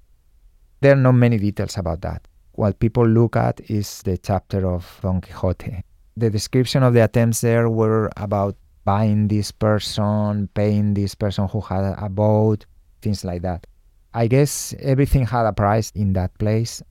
There 0.80 0.92
are 0.92 0.96
not 0.96 1.12
many 1.12 1.38
details 1.38 1.78
about 1.78 2.02
that. 2.02 2.26
What 2.52 2.80
people 2.80 3.06
look 3.06 3.36
at 3.36 3.60
is 3.70 4.02
the 4.02 4.18
chapter 4.18 4.66
of 4.66 4.98
Don 5.00 5.20
Quixote. 5.20 5.84
The 6.16 6.28
description 6.28 6.82
of 6.82 6.92
the 6.92 7.04
attempts 7.04 7.40
there 7.40 7.70
were 7.70 8.10
about 8.16 8.56
buying 8.84 9.28
this 9.28 9.52
person, 9.52 10.48
paying 10.54 10.94
this 10.94 11.14
person 11.14 11.46
who 11.48 11.60
had 11.60 11.94
a 11.96 12.08
boat, 12.08 12.66
things 13.00 13.24
like 13.24 13.42
that. 13.42 13.66
I 14.12 14.26
guess 14.26 14.74
everything 14.80 15.24
had 15.24 15.46
a 15.46 15.52
price 15.52 15.92
in 15.94 16.14
that 16.14 16.36
place. 16.38 16.82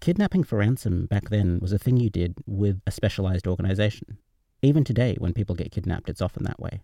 Kidnapping 0.00 0.44
for 0.44 0.58
ransom 0.58 1.06
back 1.06 1.30
then 1.30 1.58
was 1.60 1.72
a 1.72 1.78
thing 1.78 1.96
you 1.96 2.10
did 2.10 2.36
with 2.46 2.80
a 2.86 2.92
specialized 2.92 3.48
organization. 3.48 4.18
Even 4.62 4.84
today, 4.84 5.16
when 5.18 5.32
people 5.32 5.56
get 5.56 5.72
kidnapped, 5.72 6.08
it's 6.08 6.22
often 6.22 6.44
that 6.44 6.60
way. 6.60 6.80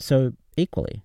So, 0.00 0.32
equally, 0.56 1.02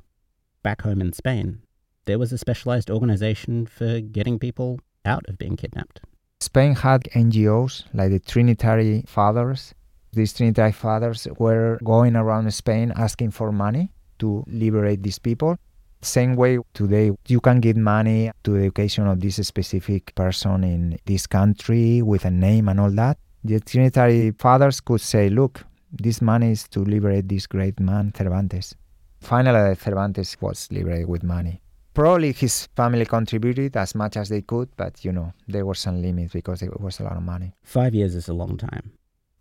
back 0.64 0.82
home 0.82 1.02
in 1.02 1.12
Spain, 1.12 1.62
there 2.06 2.18
was 2.18 2.32
a 2.32 2.38
specialized 2.38 2.90
organization 2.90 3.66
for 3.66 4.00
getting 4.00 4.40
people 4.40 4.80
out 5.04 5.26
of 5.28 5.38
being 5.38 5.58
kidnapped. 5.58 6.00
Spain 6.40 6.76
had 6.76 7.04
NGOs 7.14 7.84
like 7.94 8.12
the 8.12 8.20
Trinitary 8.20 9.04
Fathers. 9.08 9.74
These 10.14 10.34
Trinitary 10.34 10.72
Fathers 10.72 11.28
were 11.38 11.78
going 11.84 12.16
around 12.16 12.52
Spain 12.54 12.94
asking 12.96 13.32
for 13.32 13.52
money 13.52 13.92
to 14.20 14.46
liberate 14.48 15.04
these 15.04 15.20
people. 15.20 15.58
Same 16.02 16.36
way 16.36 16.60
today, 16.74 17.12
you 17.28 17.42
can 17.42 17.60
give 17.60 17.76
money 17.76 18.32
to 18.44 18.52
the 18.52 18.60
education 18.60 19.08
of 19.08 19.20
this 19.20 19.36
specific 19.46 20.16
person 20.16 20.64
in 20.64 20.98
this 21.06 21.28
country 21.28 22.02
with 22.02 22.24
a 22.26 22.32
name 22.32 22.70
and 22.70 22.80
all 22.80 22.92
that. 22.92 23.18
The 23.44 23.60
Trinitary 23.60 24.32
Fathers 24.32 24.80
could 24.80 25.02
say, 25.02 25.30
look, 25.30 25.66
this 25.92 26.22
money 26.22 26.52
is 26.52 26.68
to 26.70 26.80
liberate 26.80 27.28
this 27.28 27.48
great 27.48 27.80
man, 27.80 28.14
Cervantes. 28.16 28.76
Finally, 29.26 29.74
Cervantes 29.74 30.40
was 30.40 30.72
liberated 30.72 31.10
with 31.10 31.24
money. 31.24 31.60
Probably 31.96 32.32
his 32.32 32.68
family 32.76 33.06
contributed 33.06 33.76
as 33.76 33.96
much 33.96 34.18
as 34.18 34.30
they 34.30 34.44
could, 34.44 34.70
but 34.78 35.04
you 35.04 35.12
know, 35.12 35.34
there 35.48 35.66
were 35.66 35.74
some 35.74 36.00
limits 36.00 36.34
because 36.34 36.62
it 36.62 36.80
was 36.80 37.00
a 37.00 37.04
lot 37.04 37.18
of 37.18 37.24
money. 37.24 37.56
Five 37.64 37.96
years 37.96 38.14
is 38.14 38.28
a 38.28 38.36
long 38.36 38.56
time. 38.56 38.92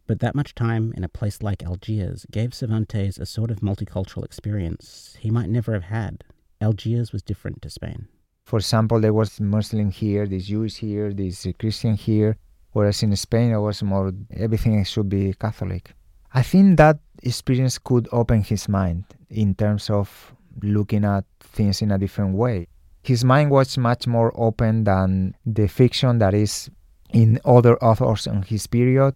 But 0.07 0.21
that 0.21 0.35
much 0.35 0.55
time 0.55 0.95
in 0.97 1.05
a 1.05 1.09
place 1.09 1.43
like 1.43 1.63
Algiers 1.63 2.25
gave 2.31 2.55
Cervantes 2.55 3.19
a 3.19 3.27
sort 3.27 3.51
of 3.51 3.61
multicultural 3.61 4.25
experience 4.25 5.19
he 5.21 5.31
might 5.31 5.51
never 5.51 5.75
have 5.75 5.85
had. 5.85 6.25
Algiers 6.63 7.13
was 7.13 7.23
different 7.23 7.61
to 7.61 7.69
Spain. 7.69 8.09
For 8.47 8.61
example, 8.61 9.01
there 9.01 9.13
was 9.13 9.39
Muslim 9.39 9.91
here, 9.91 10.27
there's 10.27 10.47
Jewish 10.47 10.77
here, 10.77 11.13
there's 11.13 11.47
Christian 11.59 11.97
here, 11.97 12.39
whereas 12.73 13.03
in 13.03 13.15
Spain 13.17 13.53
it 13.53 13.59
was 13.59 13.83
more 13.83 14.13
everything 14.35 14.83
should 14.85 15.11
be 15.11 15.35
Catholic. 15.35 15.93
I 16.37 16.43
think 16.43 16.79
that 16.79 16.99
experience 17.23 17.79
could 17.79 18.09
open 18.11 18.43
his 18.43 18.69
mind 18.69 19.05
in 19.31 19.55
terms 19.55 19.89
of 19.89 20.35
looking 20.63 21.05
at 21.05 21.25
things 21.39 21.81
in 21.81 21.93
a 21.93 21.99
different 21.99 22.35
way. 22.35 22.67
His 23.05 23.25
mind 23.25 23.53
was 23.53 23.79
much 23.79 24.09
more 24.09 24.33
open 24.35 24.83
than 24.83 25.37
the 25.47 25.69
fiction 25.69 26.19
that 26.19 26.35
is 26.35 26.69
in 27.13 27.39
other 27.45 27.77
authors 27.83 28.27
in 28.27 28.43
his 28.43 28.67
period. 28.67 29.15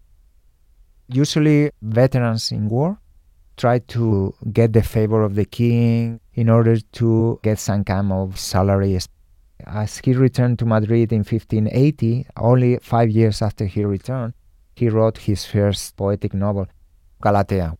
Usually, 1.09 1.73
veterans 1.83 2.53
in 2.53 2.69
war 2.69 3.01
try 3.57 3.81
to 3.81 4.33
get 4.53 4.73
the 4.73 4.83
favor 4.85 5.25
of 5.25 5.35
the 5.35 5.45
king 5.45 6.21
in 6.35 6.49
order 6.49 6.77
to 6.79 7.41
get 7.43 7.59
some 7.59 7.83
kind 7.83 8.13
of 8.13 8.39
salary. 8.39 8.97
As 9.67 9.99
he 9.99 10.13
returned 10.13 10.61
to 10.61 10.67
Madrid 10.67 11.13
in 11.13 11.25
1580, 11.25 12.27
only 12.37 12.79
five 12.79 13.11
years 13.11 13.43
after 13.43 13.67
he 13.67 13.85
returned, 13.85 14.35
he 14.77 14.89
wrote 14.89 15.19
his 15.19 15.45
first 15.45 15.97
poetic 15.97 16.33
novel, 16.33 16.69
Galatea. 17.23 17.77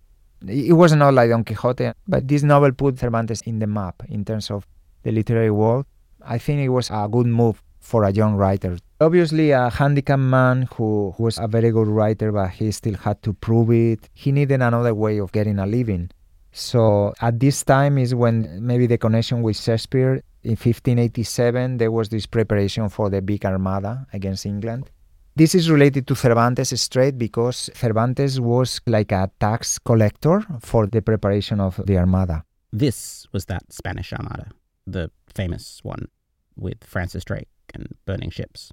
It 0.47 0.75
was 0.75 0.93
not 0.95 1.15
like 1.15 1.31
Don 1.31 1.45
Quixote, 1.45 1.93
but 2.07 2.29
this 2.29 2.43
novel 2.43 2.73
put 2.73 2.99
Cervantes 2.99 3.41
in 3.43 3.59
the 3.59 3.67
map 3.67 4.03
in 4.09 4.25
terms 4.25 4.51
of 4.51 4.67
the 5.03 5.11
literary 5.11 5.51
world. 5.51 5.87
I 6.25 6.39
think 6.39 6.61
it 6.61 6.69
was 6.69 6.91
a 6.91 7.09
good 7.11 7.27
move 7.27 7.63
for 7.81 8.05
a 8.05 8.13
young 8.13 8.35
writer. 8.35 8.77
Obviously, 9.01 9.51
a 9.51 9.71
handicapped 9.71 10.21
man 10.21 10.69
who, 10.75 11.15
who 11.17 11.25
was 11.25 11.39
a 11.39 11.49
very 11.49 11.71
good 11.71 11.89
writer, 11.89 12.33
but 12.33 12.51
he 12.51 12.71
still 12.71 12.95
had 12.95 13.23
to 13.23 13.33
prove 13.33 13.71
it. 13.71 14.09
He 14.15 14.33
needed 14.33 14.61
another 14.61 14.95
way 14.95 15.19
of 15.19 15.33
getting 15.33 15.59
a 15.59 15.67
living. 15.67 16.11
So 16.53 17.15
at 17.21 17.39
this 17.39 17.63
time 17.63 17.99
is 17.99 18.15
when 18.15 18.67
maybe 18.67 18.87
the 18.87 18.99
connection 18.99 19.43
with 19.43 19.57
Shakespeare 19.57 20.23
in 20.43 20.51
1587 20.53 21.79
there 21.79 21.91
was 21.91 22.09
this 22.09 22.27
preparation 22.27 22.89
for 22.89 23.11
the 23.11 23.21
big 23.21 23.45
armada 23.45 24.07
against 24.13 24.47
England. 24.47 24.91
This 25.39 25.55
is 25.55 25.71
related 25.71 26.09
to 26.09 26.17
Cervantes 26.17 26.81
straight 26.83 27.17
because 27.17 27.71
Cervantes 27.73 28.41
was 28.41 28.81
like 28.89 29.13
a 29.13 29.31
tax 29.39 29.79
collector 29.79 30.45
for 30.59 30.89
the 30.89 31.01
preparation 31.01 31.61
of 31.61 31.81
the 31.87 31.97
Armada. 31.97 32.43
This 32.73 33.25
was 33.31 33.45
that 33.45 33.73
Spanish 33.73 34.13
Armada, 34.13 34.51
the 34.85 35.13
famous 35.33 35.79
one 35.85 36.09
with 36.57 36.83
Francis 36.83 37.25
Drake 37.25 37.47
and 37.73 37.87
burning 38.05 38.31
ships. 38.31 38.73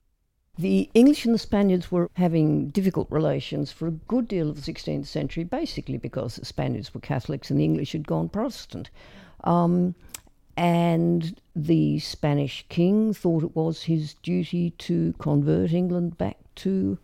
The 0.57 0.89
English 0.95 1.23
and 1.25 1.35
the 1.35 1.39
Spaniards 1.39 1.91
were 1.91 2.09
having 2.15 2.69
difficult 2.69 3.11
relations 3.11 3.71
for 3.71 3.85
a 3.85 3.91
good 3.91 4.27
deal 4.27 4.49
of 4.49 4.55
the 4.55 4.73
16th 4.73 5.05
century, 5.05 5.43
basically 5.43 5.99
because 5.99 6.37
the 6.37 6.45
Spaniards 6.45 6.95
were 6.95 6.99
Catholics 6.99 7.51
and 7.51 7.59
the 7.59 7.63
English 7.63 7.91
had 7.91 8.07
gone 8.07 8.27
Protestant. 8.27 8.89
Um, 9.43 9.93
and 10.57 11.39
the 11.55 11.99
Spanish 11.99 12.65
king 12.69 13.13
thought 13.13 13.43
it 13.43 13.55
was 13.55 13.83
his 13.83 14.13
duty 14.15 14.71
to 14.71 15.13
convert 15.19 15.73
England 15.73 16.17
back 16.17 16.37
to 16.55 16.97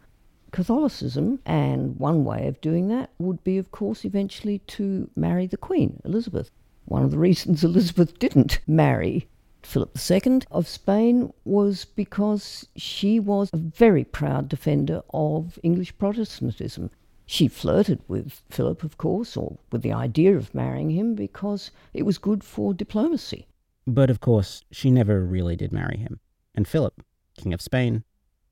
Catholicism, 0.52 1.40
and 1.46 1.98
one 1.98 2.26
way 2.26 2.48
of 2.48 2.60
doing 2.62 2.88
that 2.90 3.10
would 3.20 3.44
be, 3.44 3.58
of 3.58 3.72
course, 3.72 4.04
eventually 4.04 4.60
to 4.60 5.10
marry 5.16 5.48
the 5.48 5.58
Queen, 5.58 6.02
Elizabeth. 6.04 6.52
One 6.86 7.04
of 7.04 7.12
the 7.12 7.18
reasons 7.18 7.64
Elizabeth 7.64 8.20
didn't 8.20 8.60
marry 8.68 9.28
Philip 9.64 9.98
II 10.10 10.42
of 10.50 10.68
Spain 10.68 11.32
was 11.46 11.86
because 11.86 12.68
she 12.76 13.20
was 13.20 13.50
a 13.54 13.58
very 13.58 14.04
proud 14.04 14.50
defender 14.50 15.04
of 15.14 15.60
English 15.64 15.98
Protestantism. 15.98 16.90
She 17.32 17.48
flirted 17.48 18.02
with 18.10 18.41
Philip, 18.50 18.84
of 18.84 18.98
course, 18.98 19.38
or 19.38 19.58
with 19.72 19.84
the 19.84 19.94
idea 19.94 20.36
of 20.36 20.54
marrying 20.54 20.89
him 20.89 21.15
because 21.15 21.72
it 21.94 22.04
was 22.04 22.17
good 22.17 22.44
for 22.44 22.74
diplomacy. 22.74 23.48
But 23.88 24.10
of 24.10 24.20
course, 24.20 24.65
she 24.70 24.91
never 24.91 25.24
really 25.24 25.56
did 25.56 25.72
marry 25.72 25.96
him. 25.96 26.20
And 26.54 26.67
Philip, 26.67 27.02
King 27.38 27.54
of 27.54 27.62
Spain, 27.62 28.04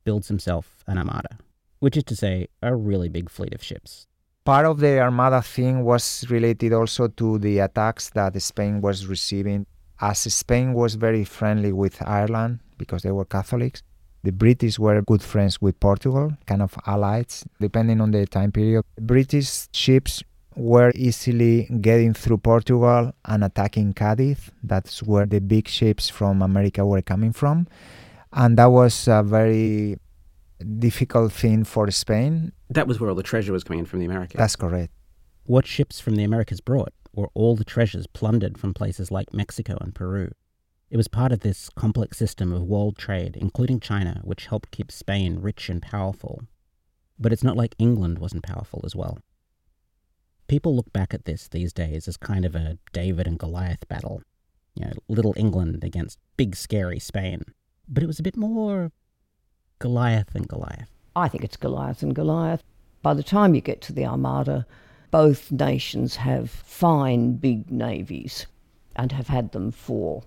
builds 0.05 0.29
himself 0.29 0.85
an 0.87 0.97
armada, 0.97 1.39
which 1.79 1.97
is 1.97 2.05
to 2.05 2.15
say, 2.15 2.47
a 2.61 2.73
really 2.73 3.09
big 3.09 3.29
fleet 3.29 3.53
of 3.53 3.61
ships. 3.61 4.07
Part 4.45 4.65
of 4.65 4.79
the 4.79 4.97
armada 5.01 5.41
thing 5.41 5.83
was 5.83 6.25
related 6.29 6.71
also 6.71 7.09
to 7.09 7.37
the 7.37 7.59
attacks 7.59 8.09
that 8.11 8.41
Spain 8.41 8.79
was 8.79 9.07
receiving. 9.07 9.65
As 9.99 10.19
Spain 10.19 10.71
was 10.71 10.95
very 10.95 11.25
friendly 11.25 11.73
with 11.73 12.01
Ireland 12.01 12.61
because 12.77 13.01
they 13.01 13.11
were 13.11 13.25
Catholics, 13.25 13.83
the 14.23 14.31
British 14.31 14.77
were 14.79 15.01
good 15.01 15.21
friends 15.21 15.61
with 15.61 15.79
Portugal, 15.79 16.31
kind 16.45 16.61
of 16.61 16.75
allies, 16.85 17.45
depending 17.59 18.01
on 18.01 18.11
the 18.11 18.25
time 18.25 18.51
period. 18.51 18.83
British 18.99 19.67
ships 19.73 20.23
were 20.55 20.91
easily 20.95 21.69
getting 21.81 22.13
through 22.13 22.37
Portugal 22.37 23.13
and 23.25 23.43
attacking 23.43 23.93
Cadiz. 23.93 24.51
That's 24.63 25.01
where 25.01 25.25
the 25.25 25.39
big 25.39 25.67
ships 25.67 26.09
from 26.09 26.41
America 26.41 26.85
were 26.85 27.01
coming 27.01 27.31
from 27.31 27.67
and 28.33 28.57
that 28.57 28.67
was 28.67 29.07
a 29.07 29.23
very 29.23 29.97
difficult 30.79 31.31
thing 31.31 31.63
for 31.63 31.89
Spain. 31.91 32.51
That 32.69 32.87
was 32.87 32.99
where 32.99 33.09
all 33.09 33.15
the 33.15 33.23
treasure 33.23 33.53
was 33.53 33.63
coming 33.63 33.79
in 33.79 33.85
from 33.85 33.99
the 33.99 34.05
Americas. 34.05 34.37
That's 34.37 34.55
correct. 34.55 34.93
What 35.45 35.65
ships 35.65 35.99
from 35.99 36.15
the 36.15 36.23
Americas 36.23 36.61
brought 36.61 36.93
were 37.13 37.29
all 37.33 37.55
the 37.55 37.63
treasures 37.63 38.05
plundered 38.07 38.57
from 38.57 38.73
places 38.73 39.09
like 39.09 39.33
Mexico 39.33 39.77
and 39.81 39.95
Peru. 39.95 40.31
It 40.89 40.97
was 40.97 41.07
part 41.07 41.31
of 41.31 41.41
this 41.41 41.69
complex 41.69 42.17
system 42.17 42.51
of 42.51 42.63
world 42.63 42.97
trade, 42.97 43.37
including 43.37 43.79
China, 43.79 44.21
which 44.23 44.47
helped 44.47 44.71
keep 44.71 44.91
Spain 44.91 45.39
rich 45.39 45.69
and 45.69 45.81
powerful. 45.81 46.43
But 47.19 47.31
it's 47.33 47.43
not 47.43 47.57
like 47.57 47.75
England 47.77 48.19
wasn't 48.19 48.43
powerful 48.43 48.81
as 48.85 48.95
well. 48.95 49.19
People 50.47 50.75
look 50.75 50.91
back 50.91 51.13
at 51.13 51.25
this 51.25 51.47
these 51.47 51.73
days 51.73 52.07
as 52.07 52.17
kind 52.17 52.43
of 52.43 52.55
a 52.55 52.79
David 52.91 53.27
and 53.27 53.37
Goliath 53.37 53.87
battle. 53.87 54.23
You 54.73 54.85
know, 54.85 54.93
little 55.07 55.33
England 55.37 55.83
against 55.83 56.17
big 56.37 56.55
scary 56.55 56.99
Spain 56.99 57.43
but 57.89 58.03
it 58.03 58.07
was 58.07 58.19
a 58.19 58.23
bit 58.23 58.37
more 58.37 58.91
Goliath 59.79 60.35
and 60.35 60.47
Goliath. 60.47 60.91
I 61.15 61.27
think 61.27 61.43
it's 61.43 61.57
Goliath 61.57 62.03
and 62.03 62.13
Goliath. 62.13 62.63
By 63.01 63.13
the 63.13 63.23
time 63.23 63.55
you 63.55 63.61
get 63.61 63.81
to 63.81 63.93
the 63.93 64.05
Armada, 64.05 64.65
both 65.11 65.51
nations 65.51 66.17
have 66.17 66.49
fine 66.49 67.33
big 67.33 67.71
navies 67.71 68.45
and 68.95 69.11
have 69.11 69.27
had 69.27 69.51
them 69.51 69.71
for 69.71 70.23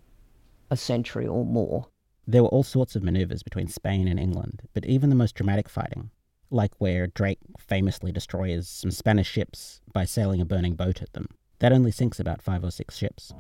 a 0.73 0.77
century 0.77 1.27
or 1.27 1.45
more. 1.45 1.87
There 2.27 2.43
were 2.43 2.49
all 2.49 2.63
sorts 2.63 2.97
of 2.97 3.03
maneuvers 3.03 3.43
between 3.43 3.69
Spain 3.69 4.09
and 4.09 4.19
England, 4.19 4.63
but 4.73 4.87
even 4.87 5.11
the 5.11 5.17
most 5.17 5.35
dramatic 5.35 5.69
fighting, 5.69 6.11
like 6.51 6.73
where 6.79 7.09
Drake 7.09 7.41
famously 7.59 8.11
destroys 8.11 8.69
some 8.69 8.91
Spanish 8.91 9.29
ships 9.29 9.83
by 9.93 10.07
sailing 10.07 10.41
a 10.41 10.47
burning 10.47 10.75
boat 10.75 11.03
at 11.03 11.13
them, 11.13 11.29
that 11.59 11.73
only 11.73 11.93
sinks 11.93 12.19
about 12.19 12.41
five 12.41 12.65
or 12.65 12.71
six 12.71 12.97
ships. 12.97 13.35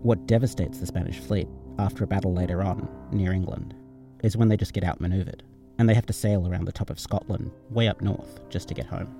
What 0.00 0.26
devastates 0.26 0.78
the 0.78 0.86
Spanish 0.86 1.18
fleet 1.18 1.46
after 1.78 2.04
a 2.04 2.06
battle 2.06 2.32
later 2.32 2.62
on, 2.62 2.88
near 3.12 3.32
England, 3.32 3.74
is 4.22 4.36
when 4.36 4.48
they 4.48 4.56
just 4.56 4.72
get 4.72 4.84
outmaneuvered, 4.84 5.42
and 5.78 5.86
they 5.86 5.94
have 5.94 6.06
to 6.06 6.14
sail 6.14 6.48
around 6.48 6.64
the 6.64 6.72
top 6.72 6.88
of 6.88 6.98
Scotland, 6.98 7.50
way 7.68 7.86
up 7.86 8.00
north, 8.00 8.40
just 8.48 8.66
to 8.68 8.74
get 8.74 8.86
home. 8.86 9.14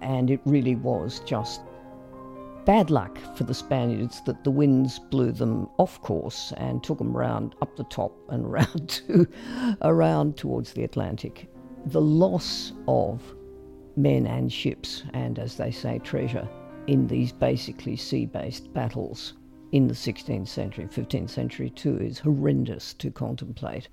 And 0.00 0.30
it 0.30 0.40
really 0.44 0.74
was 0.74 1.20
just 1.20 1.60
bad 2.68 2.90
luck 2.90 3.18
for 3.34 3.44
the 3.44 3.54
Spaniards 3.54 4.20
that 4.26 4.44
the 4.44 4.50
winds 4.50 4.98
blew 4.98 5.32
them 5.32 5.66
off 5.78 5.98
course 6.02 6.52
and 6.58 6.84
took 6.84 6.98
them 6.98 7.16
round 7.16 7.54
up 7.62 7.74
the 7.76 7.84
top 7.84 8.12
and 8.28 8.44
around 8.44 8.90
to 8.90 9.26
around 9.80 10.36
towards 10.36 10.74
the 10.74 10.84
Atlantic. 10.84 11.48
The 11.86 12.02
loss 12.02 12.74
of 12.86 13.22
men 13.96 14.26
and 14.26 14.52
ships 14.52 15.04
and 15.14 15.38
as 15.38 15.56
they 15.56 15.70
say 15.70 15.98
treasure 16.00 16.46
in 16.88 17.06
these 17.06 17.32
basically 17.32 17.96
sea-based 17.96 18.70
battles 18.74 19.32
in 19.72 19.88
the 19.88 19.94
16th 19.94 20.48
century, 20.48 20.84
15th 20.84 21.30
century 21.30 21.70
too, 21.70 21.96
is 21.96 22.18
horrendous 22.18 22.92
to 22.92 23.10
contemplate. 23.10 23.88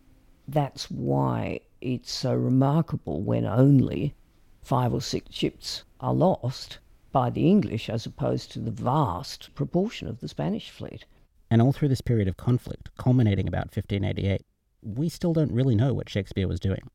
That's 0.49 0.91
why 0.91 1.61
it's 1.79 2.11
so 2.11 2.33
remarkable 2.33 3.21
when 3.21 3.45
only 3.45 4.15
five 4.63 4.93
or 4.93 4.99
six 4.99 5.33
ships 5.33 5.85
are 6.01 6.13
lost 6.13 6.79
by 7.15 7.29
the 7.29 7.47
English 7.47 7.89
as 7.89 8.05
opposed 8.05 8.51
to 8.51 8.59
the 8.59 8.71
vast 8.71 9.55
proportion 9.55 10.05
of 10.09 10.19
the 10.19 10.27
Spanish 10.27 10.69
fleet. 10.69 11.05
And 11.49 11.61
all 11.61 11.71
through 11.71 11.87
this 11.87 12.01
period 12.01 12.27
of 12.27 12.35
conflict, 12.35 12.89
culminating 12.97 13.47
about 13.47 13.67
1588, 13.73 14.41
we 14.81 15.07
still 15.07 15.31
don't 15.31 15.53
really 15.53 15.75
know 15.75 15.93
what 15.93 16.09
Shakespeare 16.09 16.45
was 16.45 16.59
doing. 16.59 16.89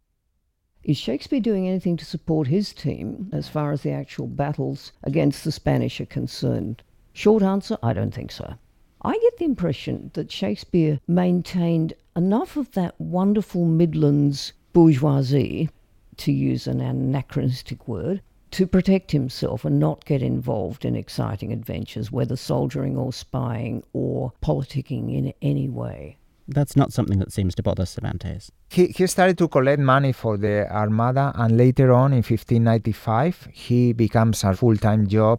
Is 0.85 0.99
Shakespeare 0.99 1.41
doing 1.41 1.67
anything 1.67 1.97
to 1.97 2.05
support 2.05 2.49
his 2.49 2.75
team 2.75 3.31
as 3.33 3.49
far 3.49 3.73
as 3.73 3.81
the 3.81 3.93
actual 3.93 4.27
battles 4.27 4.93
against 5.05 5.43
the 5.43 5.53
Spanish 5.53 6.03
are 6.03 6.07
concerned? 6.21 6.83
Short 7.15 7.43
answer 7.43 7.79
I 7.83 7.95
don't 7.95 8.13
think 8.13 8.31
so. 8.31 8.57
I 9.01 9.17
get 9.23 9.39
the 9.39 9.47
impression 9.47 10.11
that 10.13 10.31
Shakespeare 10.31 11.01
maintained 11.09 11.95
enough 12.15 12.59
of 12.59 12.73
that 12.73 13.01
wonderful 13.01 13.65
Midlands 13.65 14.53
bourgeoisie, 14.75 15.71
to 16.19 16.31
use 16.31 16.67
an 16.67 16.83
anachronistic 16.83 17.89
word, 17.89 18.21
to 18.53 18.67
protect 18.67 19.13
himself 19.13 19.65
and 19.65 19.79
not 19.79 20.05
get 20.05 20.23
involved 20.23 20.85
in 20.85 20.97
exciting 20.97 21.53
adventures, 21.53 22.11
whether 22.11 22.37
soldiering 22.37 22.97
or 22.97 23.13
spying 23.13 23.83
or 23.93 24.33
politicking 24.43 25.15
in 25.17 25.33
any 25.41 25.69
way. 25.69 26.17
That's 26.49 26.77
not 26.77 26.93
something 26.93 27.21
that 27.21 27.33
seems 27.33 27.55
to 27.55 27.63
bother 27.63 27.87
Cervantes. 27.87 28.51
He, 28.71 28.89
he 28.89 29.07
started 29.07 29.39
to 29.39 29.47
collect 29.47 29.81
money 29.81 30.13
for 30.13 30.37
the 30.37 30.69
Armada, 30.71 31.33
and 31.37 31.57
later 31.57 31.93
on 31.93 32.13
in 32.13 32.19
1595, 32.25 33.49
he 33.53 33.93
becomes 33.93 34.43
a 34.43 34.55
full 34.55 34.77
time 34.77 35.07
job, 35.07 35.39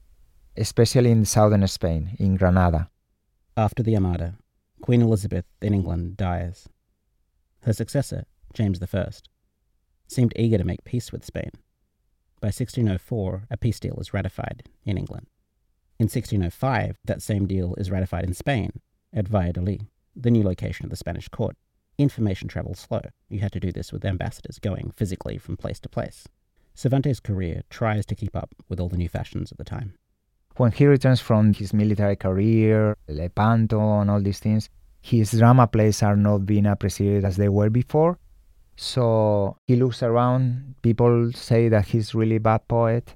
especially 0.56 1.12
in 1.12 1.26
southern 1.26 1.67
Spain, 1.67 2.15
in 2.17 2.38
Granada. 2.38 2.89
After 3.58 3.84
the 3.84 3.95
Armada, 3.95 4.36
Queen 4.82 5.02
Elizabeth 5.02 5.45
in 5.62 5.74
England 5.74 6.15
dies. 6.15 6.69
Her 7.63 7.74
successor, 7.74 8.24
James 8.54 8.82
I, 8.82 9.10
seemed 10.08 10.34
eager 10.38 10.58
to 10.58 10.63
make 10.63 10.86
peace 10.86 11.12
with 11.12 11.26
Spain. 11.26 11.52
By 12.41 12.47
1604, 12.47 13.43
a 13.51 13.58
peace 13.58 13.80
deal 13.80 13.99
is 13.99 14.15
ratified 14.15 14.63
in 14.84 14.97
England. 14.97 15.27
In 15.99 16.06
1605, 16.06 16.97
that 17.06 17.21
same 17.21 17.45
deal 17.45 17.75
is 17.75 17.91
ratified 17.91 18.23
in 18.23 18.34
Spain, 18.34 18.82
at 19.13 19.27
Valladolid, 19.27 19.86
the 20.15 20.32
new 20.32 20.41
location 20.41 20.84
of 20.84 20.89
the 20.89 20.95
Spanish 20.95 21.27
court. 21.27 21.56
Information 21.99 22.47
travels 22.47 22.80
slow. 22.80 23.01
You 23.30 23.41
had 23.41 23.51
to 23.51 23.60
do 23.60 23.71
this 23.71 23.93
with 23.93 24.04
ambassadors 24.04 24.58
going 24.58 24.91
physically 24.97 25.38
from 25.38 25.56
place 25.56 25.80
to 25.82 25.89
place. 25.89 26.27
Cervantes' 26.73 27.19
career 27.19 27.62
tries 27.69 28.08
to 28.08 28.15
keep 28.15 28.36
up 28.36 28.56
with 28.67 28.80
all 28.80 28.89
the 28.89 28.97
new 28.97 29.10
fashions 29.10 29.51
of 29.51 29.58
the 29.58 29.63
time. 29.63 29.93
When 30.58 30.71
he 30.71 30.88
returns 30.88 31.21
from 31.21 31.54
his 31.54 31.75
military 31.75 32.15
career, 32.15 32.97
Lepanto, 33.08 34.01
and 34.01 34.10
all 34.10 34.19
these 34.19 34.39
things, 34.39 34.67
his 34.99 35.30
drama 35.30 35.67
plays 35.67 36.01
are 36.01 36.15
not 36.15 36.47
being 36.47 36.65
appreciated 36.65 37.23
as 37.23 37.38
they 37.38 37.49
were 37.49 37.69
before. 37.69 38.17
So 38.76 39.58
he 39.68 39.76
looks 39.76 40.02
around. 40.04 40.76
People 40.82 41.32
say 41.34 41.70
that 41.70 41.88
he's 41.88 42.16
really 42.16 42.40
bad 42.40 42.68
poet. 42.68 43.16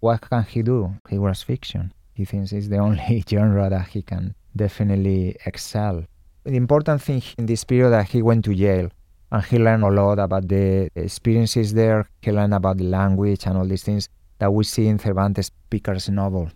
What 0.00 0.20
can 0.20 0.44
he 0.44 0.62
do? 0.62 0.94
He 1.08 1.18
writes 1.18 1.42
fiction. 1.42 1.92
He 2.14 2.24
thinks 2.24 2.52
it's 2.52 2.68
the 2.68 2.78
only 2.86 3.24
genre 3.28 3.70
that 3.70 3.88
he 3.88 4.02
can 4.02 4.34
definitely 4.54 5.36
excel. 5.46 6.04
The 6.44 6.56
important 6.56 7.02
thing 7.02 7.22
in 7.36 7.46
this 7.46 7.64
period 7.64 7.90
that 7.90 8.08
he 8.08 8.22
went 8.22 8.44
to 8.46 8.52
Yale 8.52 8.90
and 9.30 9.44
he 9.44 9.58
learned 9.58 9.84
a 9.84 9.88
lot 9.88 10.18
about 10.18 10.48
the 10.48 10.88
experiences 10.94 11.74
there. 11.74 12.08
He 12.22 12.32
learned 12.32 12.54
about 12.54 12.78
the 12.78 12.84
language 12.84 13.46
and 13.46 13.58
all 13.58 13.66
these 13.66 13.82
things 13.82 14.08
that 14.38 14.52
we 14.52 14.64
see 14.64 14.86
in 14.86 14.98
Cervantes' 14.98 15.50
picaresque 15.70 16.10
novel. 16.10 16.50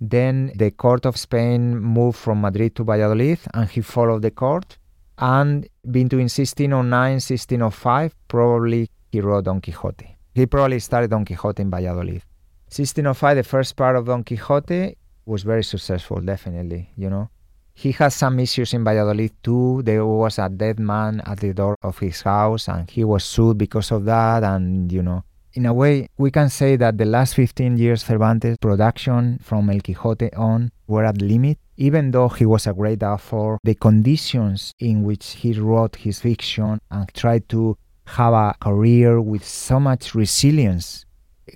Then 0.00 0.52
the 0.54 0.70
court 0.70 1.06
of 1.06 1.16
Spain 1.16 1.78
moved 1.78 2.18
from 2.18 2.40
Madrid 2.40 2.74
to 2.76 2.84
Valladolid 2.84 3.38
and 3.52 3.68
he 3.68 3.80
followed 3.80 4.22
the 4.22 4.30
court. 4.30 4.77
And 5.18 5.68
between 5.90 6.28
1609 6.28 7.14
1605, 7.14 8.14
probably 8.28 8.90
he 9.10 9.20
wrote 9.20 9.44
Don 9.44 9.60
Quixote. 9.60 10.16
He 10.34 10.46
probably 10.46 10.78
started 10.78 11.10
Don 11.10 11.24
Quixote 11.24 11.62
in 11.62 11.70
Valladolid. 11.70 12.22
1605, 12.68 13.36
the 13.36 13.42
first 13.42 13.76
part 13.76 13.96
of 13.96 14.06
Don 14.06 14.22
Quixote 14.22 14.96
was 15.26 15.42
very 15.42 15.64
successful, 15.64 16.20
definitely, 16.20 16.90
you 16.96 17.10
know. 17.10 17.28
He 17.74 17.92
had 17.92 18.12
some 18.12 18.40
issues 18.40 18.74
in 18.74 18.82
Valladolid 18.82 19.32
too. 19.42 19.82
There 19.84 20.04
was 20.04 20.38
a 20.38 20.48
dead 20.48 20.80
man 20.80 21.22
at 21.24 21.38
the 21.38 21.54
door 21.54 21.76
of 21.82 21.98
his 21.98 22.22
house 22.22 22.68
and 22.68 22.90
he 22.90 23.04
was 23.04 23.24
sued 23.24 23.56
because 23.56 23.92
of 23.92 24.04
that. 24.06 24.42
And, 24.42 24.90
you 24.90 25.02
know, 25.02 25.22
in 25.54 25.64
a 25.64 25.72
way, 25.72 26.08
we 26.18 26.32
can 26.32 26.50
say 26.50 26.76
that 26.76 26.98
the 26.98 27.04
last 27.04 27.34
15 27.34 27.76
years 27.76 28.02
Cervantes 28.02 28.58
production 28.58 29.38
from 29.42 29.70
El 29.70 29.80
Quixote 29.80 30.32
on 30.34 30.72
were 30.88 31.04
at 31.04 31.22
limit. 31.22 31.58
Even 31.80 32.10
though 32.10 32.28
he 32.28 32.44
was 32.44 32.66
a 32.66 32.74
great 32.74 33.02
author, 33.02 33.56
the 33.62 33.74
conditions 33.74 34.74
in 34.80 35.04
which 35.04 35.36
he 35.36 35.52
wrote 35.52 35.96
his 35.96 36.20
fiction 36.20 36.78
and 36.90 37.14
tried 37.14 37.48
to 37.48 37.78
have 38.04 38.34
a 38.34 38.54
career 38.60 39.20
with 39.20 39.44
so 39.44 39.78
much 39.78 40.14
resilience. 40.14 41.06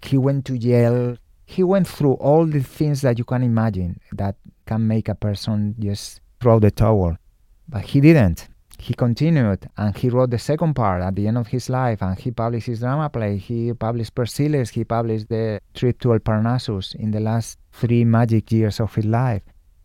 He 0.03 0.17
went 0.17 0.45
to 0.47 0.57
Yale. 0.57 1.17
He 1.45 1.65
went 1.65 1.89
through 1.89 2.15
all 2.15 2.47
the 2.47 2.63
things 2.63 3.01
that 3.03 3.19
you 3.19 3.25
can 3.25 3.43
imagine 3.43 4.01
that 4.13 4.37
can 4.65 4.87
make 4.87 5.09
a 5.09 5.15
person 5.15 5.75
just 5.79 6.21
throw 6.41 6.61
the 6.61 6.71
towel. 6.71 7.17
But 7.69 7.83
he 7.83 8.01
didn't 8.01 8.49
he 8.83 8.95
continued 8.95 9.69
and 9.77 9.97
he 9.97 10.09
wrote 10.09 10.31
the 10.31 10.39
second 10.39 10.75
part 10.75 11.03
at 11.03 11.15
the 11.15 11.29
end 11.29 11.39
of 11.39 11.47
his 11.47 11.71
life 11.71 12.03
and 12.03 12.19
he 12.19 12.33
published 12.33 12.67
his 12.67 12.81
drama 12.81 13.09
play. 13.09 13.37
He 13.37 13.73
published 13.73 14.13
Persiles, 14.13 14.71
he 14.71 14.83
published 14.83 15.29
the 15.29 15.61
trip 15.73 16.01
to 16.01 16.13
El 16.13 16.19
Parnassus 16.19 16.97
in 16.97 17.13
the 17.13 17.21
last 17.21 17.59
three 17.71 18.05
magic 18.05 18.51
years 18.51 18.81
of 18.81 18.93
his 18.97 19.05
life. 19.05 19.43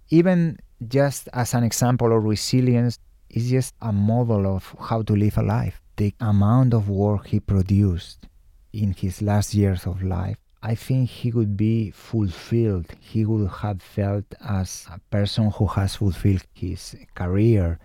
Even 0.10 0.58
just 0.88 1.30
as 1.34 1.54
an 1.54 1.64
example 1.64 2.16
of 2.16 2.24
resilience, 2.24 3.00
is 3.30 3.50
just 3.50 3.76
a 3.82 3.92
model 3.92 4.48
of 4.56 4.76
how 4.80 5.02
to 5.02 5.14
live 5.14 5.38
a 5.38 5.44
life. 5.44 5.82
The 5.98 6.14
amount 6.20 6.74
of 6.74 6.90
work 6.90 7.28
he 7.28 7.40
produced 7.40 8.28
in 8.72 8.94
his 8.94 9.22
last 9.22 9.54
years 9.54 9.86
of 9.86 10.02
life, 10.02 10.38
I 10.64 10.76
think 10.76 11.10
he 11.10 11.32
would 11.32 11.58
be 11.58 11.92
fulfilled. 11.92 12.88
He 13.00 13.26
would 13.26 13.50
have 13.50 13.82
felt 13.82 14.26
as 14.48 14.88
a 14.92 15.00
person 15.10 15.52
who 15.52 15.68
has 15.68 15.96
fulfilled 15.96 16.44
his 16.54 16.96
career 17.16 17.80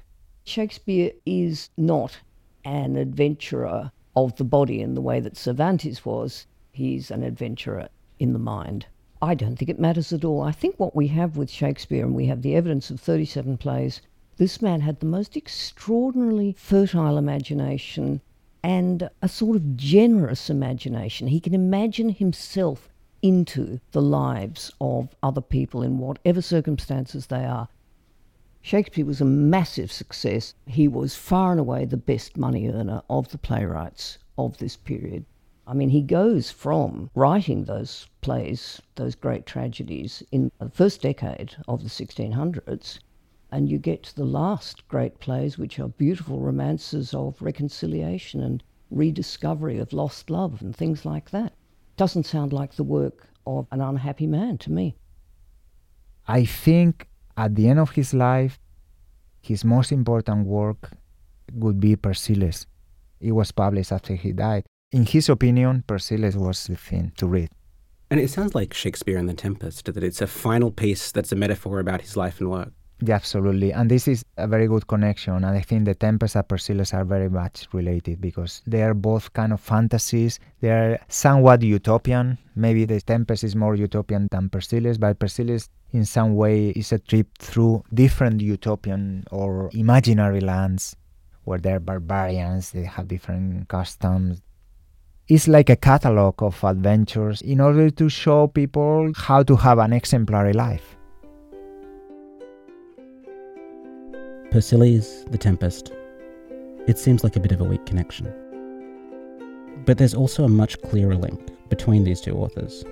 Shakespeare 0.44 1.12
is 1.24 1.70
not 1.76 2.20
an 2.64 2.96
adventurer 2.96 3.92
of 4.16 4.34
the 4.36 4.44
body 4.44 4.80
in 4.80 4.94
the 4.94 5.00
way 5.00 5.20
that 5.20 5.36
Cervantes 5.36 6.04
was. 6.04 6.46
He's 6.72 7.10
an 7.10 7.22
adventurer 7.22 7.88
in 8.18 8.32
the 8.32 8.38
mind. 8.38 8.86
I 9.24 9.34
don't 9.34 9.54
think 9.54 9.68
it 9.68 9.78
matters 9.78 10.12
at 10.12 10.24
all. 10.24 10.42
I 10.42 10.50
think 10.50 10.80
what 10.80 10.96
we 10.96 11.06
have 11.06 11.36
with 11.36 11.48
Shakespeare, 11.48 12.04
and 12.04 12.12
we 12.12 12.26
have 12.26 12.42
the 12.42 12.56
evidence 12.56 12.90
of 12.90 12.98
37 12.98 13.56
plays, 13.56 14.00
this 14.36 14.60
man 14.60 14.80
had 14.80 14.98
the 14.98 15.06
most 15.06 15.36
extraordinarily 15.36 16.56
fertile 16.58 17.16
imagination 17.16 18.20
and 18.64 19.08
a 19.22 19.28
sort 19.28 19.54
of 19.54 19.76
generous 19.76 20.50
imagination. 20.50 21.28
He 21.28 21.38
can 21.38 21.54
imagine 21.54 22.08
himself 22.08 22.88
into 23.22 23.78
the 23.92 24.02
lives 24.02 24.72
of 24.80 25.14
other 25.22 25.40
people 25.40 25.84
in 25.84 25.98
whatever 25.98 26.42
circumstances 26.42 27.26
they 27.28 27.44
are. 27.44 27.68
Shakespeare 28.60 29.06
was 29.06 29.20
a 29.20 29.24
massive 29.24 29.92
success. 29.92 30.54
He 30.66 30.88
was 30.88 31.14
far 31.14 31.52
and 31.52 31.60
away 31.60 31.84
the 31.84 31.96
best 31.96 32.36
money 32.36 32.68
earner 32.68 33.02
of 33.08 33.28
the 33.28 33.38
playwrights 33.38 34.18
of 34.36 34.58
this 34.58 34.76
period. 34.76 35.24
I 35.66 35.74
mean, 35.74 35.90
he 35.90 36.02
goes 36.02 36.50
from 36.50 37.10
writing 37.14 37.64
those 37.64 38.08
plays, 38.20 38.82
those 38.96 39.14
great 39.14 39.46
tragedies, 39.46 40.22
in 40.32 40.50
the 40.58 40.70
first 40.70 41.02
decade 41.02 41.54
of 41.68 41.82
the 41.82 41.88
1600s, 41.88 42.98
and 43.52 43.68
you 43.68 43.78
get 43.78 44.02
to 44.04 44.16
the 44.16 44.24
last 44.24 44.86
great 44.88 45.20
plays, 45.20 45.58
which 45.58 45.78
are 45.78 45.88
beautiful 45.88 46.40
romances 46.40 47.14
of 47.14 47.40
reconciliation 47.40 48.42
and 48.42 48.62
rediscovery 48.90 49.78
of 49.78 49.92
lost 49.92 50.30
love 50.30 50.60
and 50.62 50.74
things 50.74 51.04
like 51.04 51.30
that. 51.30 51.52
Doesn't 51.96 52.26
sound 52.26 52.52
like 52.52 52.74
the 52.74 52.82
work 52.82 53.28
of 53.46 53.66
an 53.70 53.80
unhappy 53.80 54.26
man 54.26 54.58
to 54.58 54.72
me. 54.72 54.96
I 56.26 56.44
think 56.44 57.08
at 57.36 57.54
the 57.54 57.68
end 57.68 57.78
of 57.78 57.90
his 57.90 58.14
life, 58.14 58.58
his 59.40 59.64
most 59.64 59.92
important 59.92 60.46
work 60.46 60.90
would 61.52 61.78
be 61.78 61.96
Persiles. 61.96 62.66
It 63.20 63.32
was 63.32 63.52
published 63.52 63.92
after 63.92 64.14
he 64.14 64.32
died. 64.32 64.64
In 64.92 65.06
his 65.06 65.30
opinion, 65.30 65.84
Persiles 65.86 66.36
was 66.36 66.66
the 66.66 66.76
thing 66.76 67.12
to 67.16 67.26
read. 67.26 67.48
And 68.10 68.20
it 68.20 68.28
sounds 68.28 68.54
like 68.54 68.74
Shakespeare 68.74 69.16
and 69.16 69.26
the 69.26 69.32
Tempest, 69.32 69.86
that 69.86 70.04
it's 70.04 70.20
a 70.20 70.26
final 70.26 70.70
piece 70.70 71.12
that's 71.12 71.32
a 71.32 71.36
metaphor 71.36 71.80
about 71.80 72.02
his 72.02 72.14
life 72.14 72.40
and 72.40 72.50
work. 72.50 72.72
Yeah, 73.00 73.14
absolutely. 73.14 73.72
And 73.72 73.90
this 73.90 74.06
is 74.06 74.22
a 74.36 74.46
very 74.46 74.68
good 74.68 74.86
connection. 74.86 75.32
And 75.32 75.46
I 75.46 75.62
think 75.62 75.86
the 75.86 75.94
Tempest 75.94 76.36
and 76.36 76.46
Persiles 76.46 76.92
are 76.92 77.06
very 77.06 77.30
much 77.30 77.66
related 77.72 78.20
because 78.20 78.60
they 78.66 78.82
are 78.82 78.92
both 78.92 79.32
kind 79.32 79.54
of 79.54 79.62
fantasies. 79.62 80.38
They 80.60 80.70
are 80.70 81.00
somewhat 81.08 81.62
utopian. 81.62 82.36
Maybe 82.54 82.84
the 82.84 83.00
Tempest 83.00 83.44
is 83.44 83.56
more 83.56 83.74
utopian 83.74 84.28
than 84.30 84.50
Persiles, 84.50 84.98
but 84.98 85.18
Persiles 85.18 85.70
in 85.92 86.04
some 86.04 86.36
way 86.36 86.68
is 86.68 86.92
a 86.92 86.98
trip 86.98 87.26
through 87.38 87.82
different 87.94 88.42
utopian 88.42 89.24
or 89.30 89.70
imaginary 89.72 90.40
lands 90.40 90.94
where 91.44 91.58
they're 91.58 91.80
barbarians, 91.80 92.72
they 92.72 92.84
have 92.84 93.08
different 93.08 93.68
customs. 93.68 94.42
It's 95.28 95.46
like 95.46 95.70
a 95.70 95.76
catalog 95.76 96.42
of 96.42 96.64
adventures 96.64 97.42
in 97.42 97.60
order 97.60 97.90
to 97.90 98.08
show 98.08 98.48
people 98.48 99.12
how 99.14 99.44
to 99.44 99.54
have 99.54 99.78
an 99.78 99.92
exemplary 99.92 100.52
life. 100.52 100.96
Persiles, 104.50 105.24
The 105.30 105.38
Tempest. 105.38 105.92
It 106.88 106.98
seems 106.98 107.22
like 107.22 107.36
a 107.36 107.40
bit 107.40 107.52
of 107.52 107.60
a 107.60 107.64
weak 107.64 107.86
connection. 107.86 108.34
But 109.86 109.98
there's 109.98 110.12
also 110.12 110.44
a 110.44 110.48
much 110.48 110.82
clearer 110.82 111.14
link 111.14 111.40
between 111.68 112.02
these 112.02 112.20
two 112.20 112.36
authors, 112.36 112.84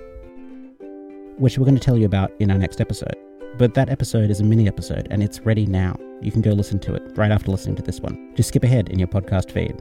which 1.37 1.57
we're 1.57 1.65
going 1.65 1.77
to 1.77 1.83
tell 1.83 1.97
you 1.97 2.05
about 2.05 2.31
in 2.39 2.49
our 2.49 2.57
next 2.57 2.79
episode. 2.79 3.17
But 3.57 3.73
that 3.73 3.89
episode 3.89 4.31
is 4.31 4.39
a 4.39 4.45
mini 4.45 4.69
episode 4.69 5.09
and 5.11 5.21
it's 5.21 5.41
ready 5.41 5.65
now. 5.65 5.97
You 6.21 6.31
can 6.31 6.41
go 6.41 6.51
listen 6.51 6.79
to 6.79 6.95
it 6.95 7.03
right 7.17 7.31
after 7.31 7.51
listening 7.51 7.75
to 7.75 7.83
this 7.83 7.99
one. 7.99 8.33
Just 8.35 8.49
skip 8.49 8.63
ahead 8.63 8.87
in 8.87 8.99
your 8.99 9.09
podcast 9.09 9.51
feed. 9.51 9.75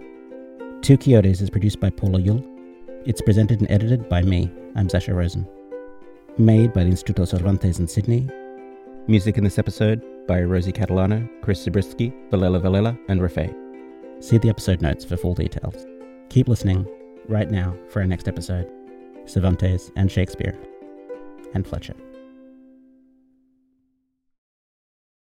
Two 0.82 0.96
Quixotes 0.96 1.42
is 1.42 1.50
produced 1.50 1.78
by 1.78 1.90
Paula 1.90 2.20
Yule. 2.20 2.42
It's 3.04 3.20
presented 3.20 3.60
and 3.60 3.70
edited 3.70 4.08
by 4.08 4.22
me. 4.22 4.50
I'm 4.76 4.88
Sasha 4.88 5.12
Rosen. 5.12 5.46
Made 6.38 6.72
by 6.72 6.84
the 6.84 6.90
Instituto 6.90 7.28
Cervantes 7.28 7.78
in 7.78 7.86
Sydney. 7.86 8.26
Music 9.06 9.36
in 9.36 9.44
this 9.44 9.58
episode 9.58 10.00
by 10.26 10.40
Rosie 10.40 10.72
Catalano, 10.72 11.28
Chris 11.42 11.62
Zabriskie, 11.62 12.14
Valela 12.30 12.62
Valela, 12.62 12.98
and 13.08 13.20
Rafay. 13.20 13.54
See 14.24 14.38
the 14.38 14.48
episode 14.48 14.80
notes 14.80 15.04
for 15.04 15.18
full 15.18 15.34
details. 15.34 15.86
Keep 16.30 16.48
listening 16.48 16.86
right 17.28 17.50
now 17.50 17.76
for 17.90 18.00
our 18.00 18.06
next 18.06 18.26
episode 18.26 18.66
Cervantes 19.26 19.90
and 19.96 20.10
Shakespeare 20.10 20.56
and 21.52 21.66
Fletcher. 21.66 21.94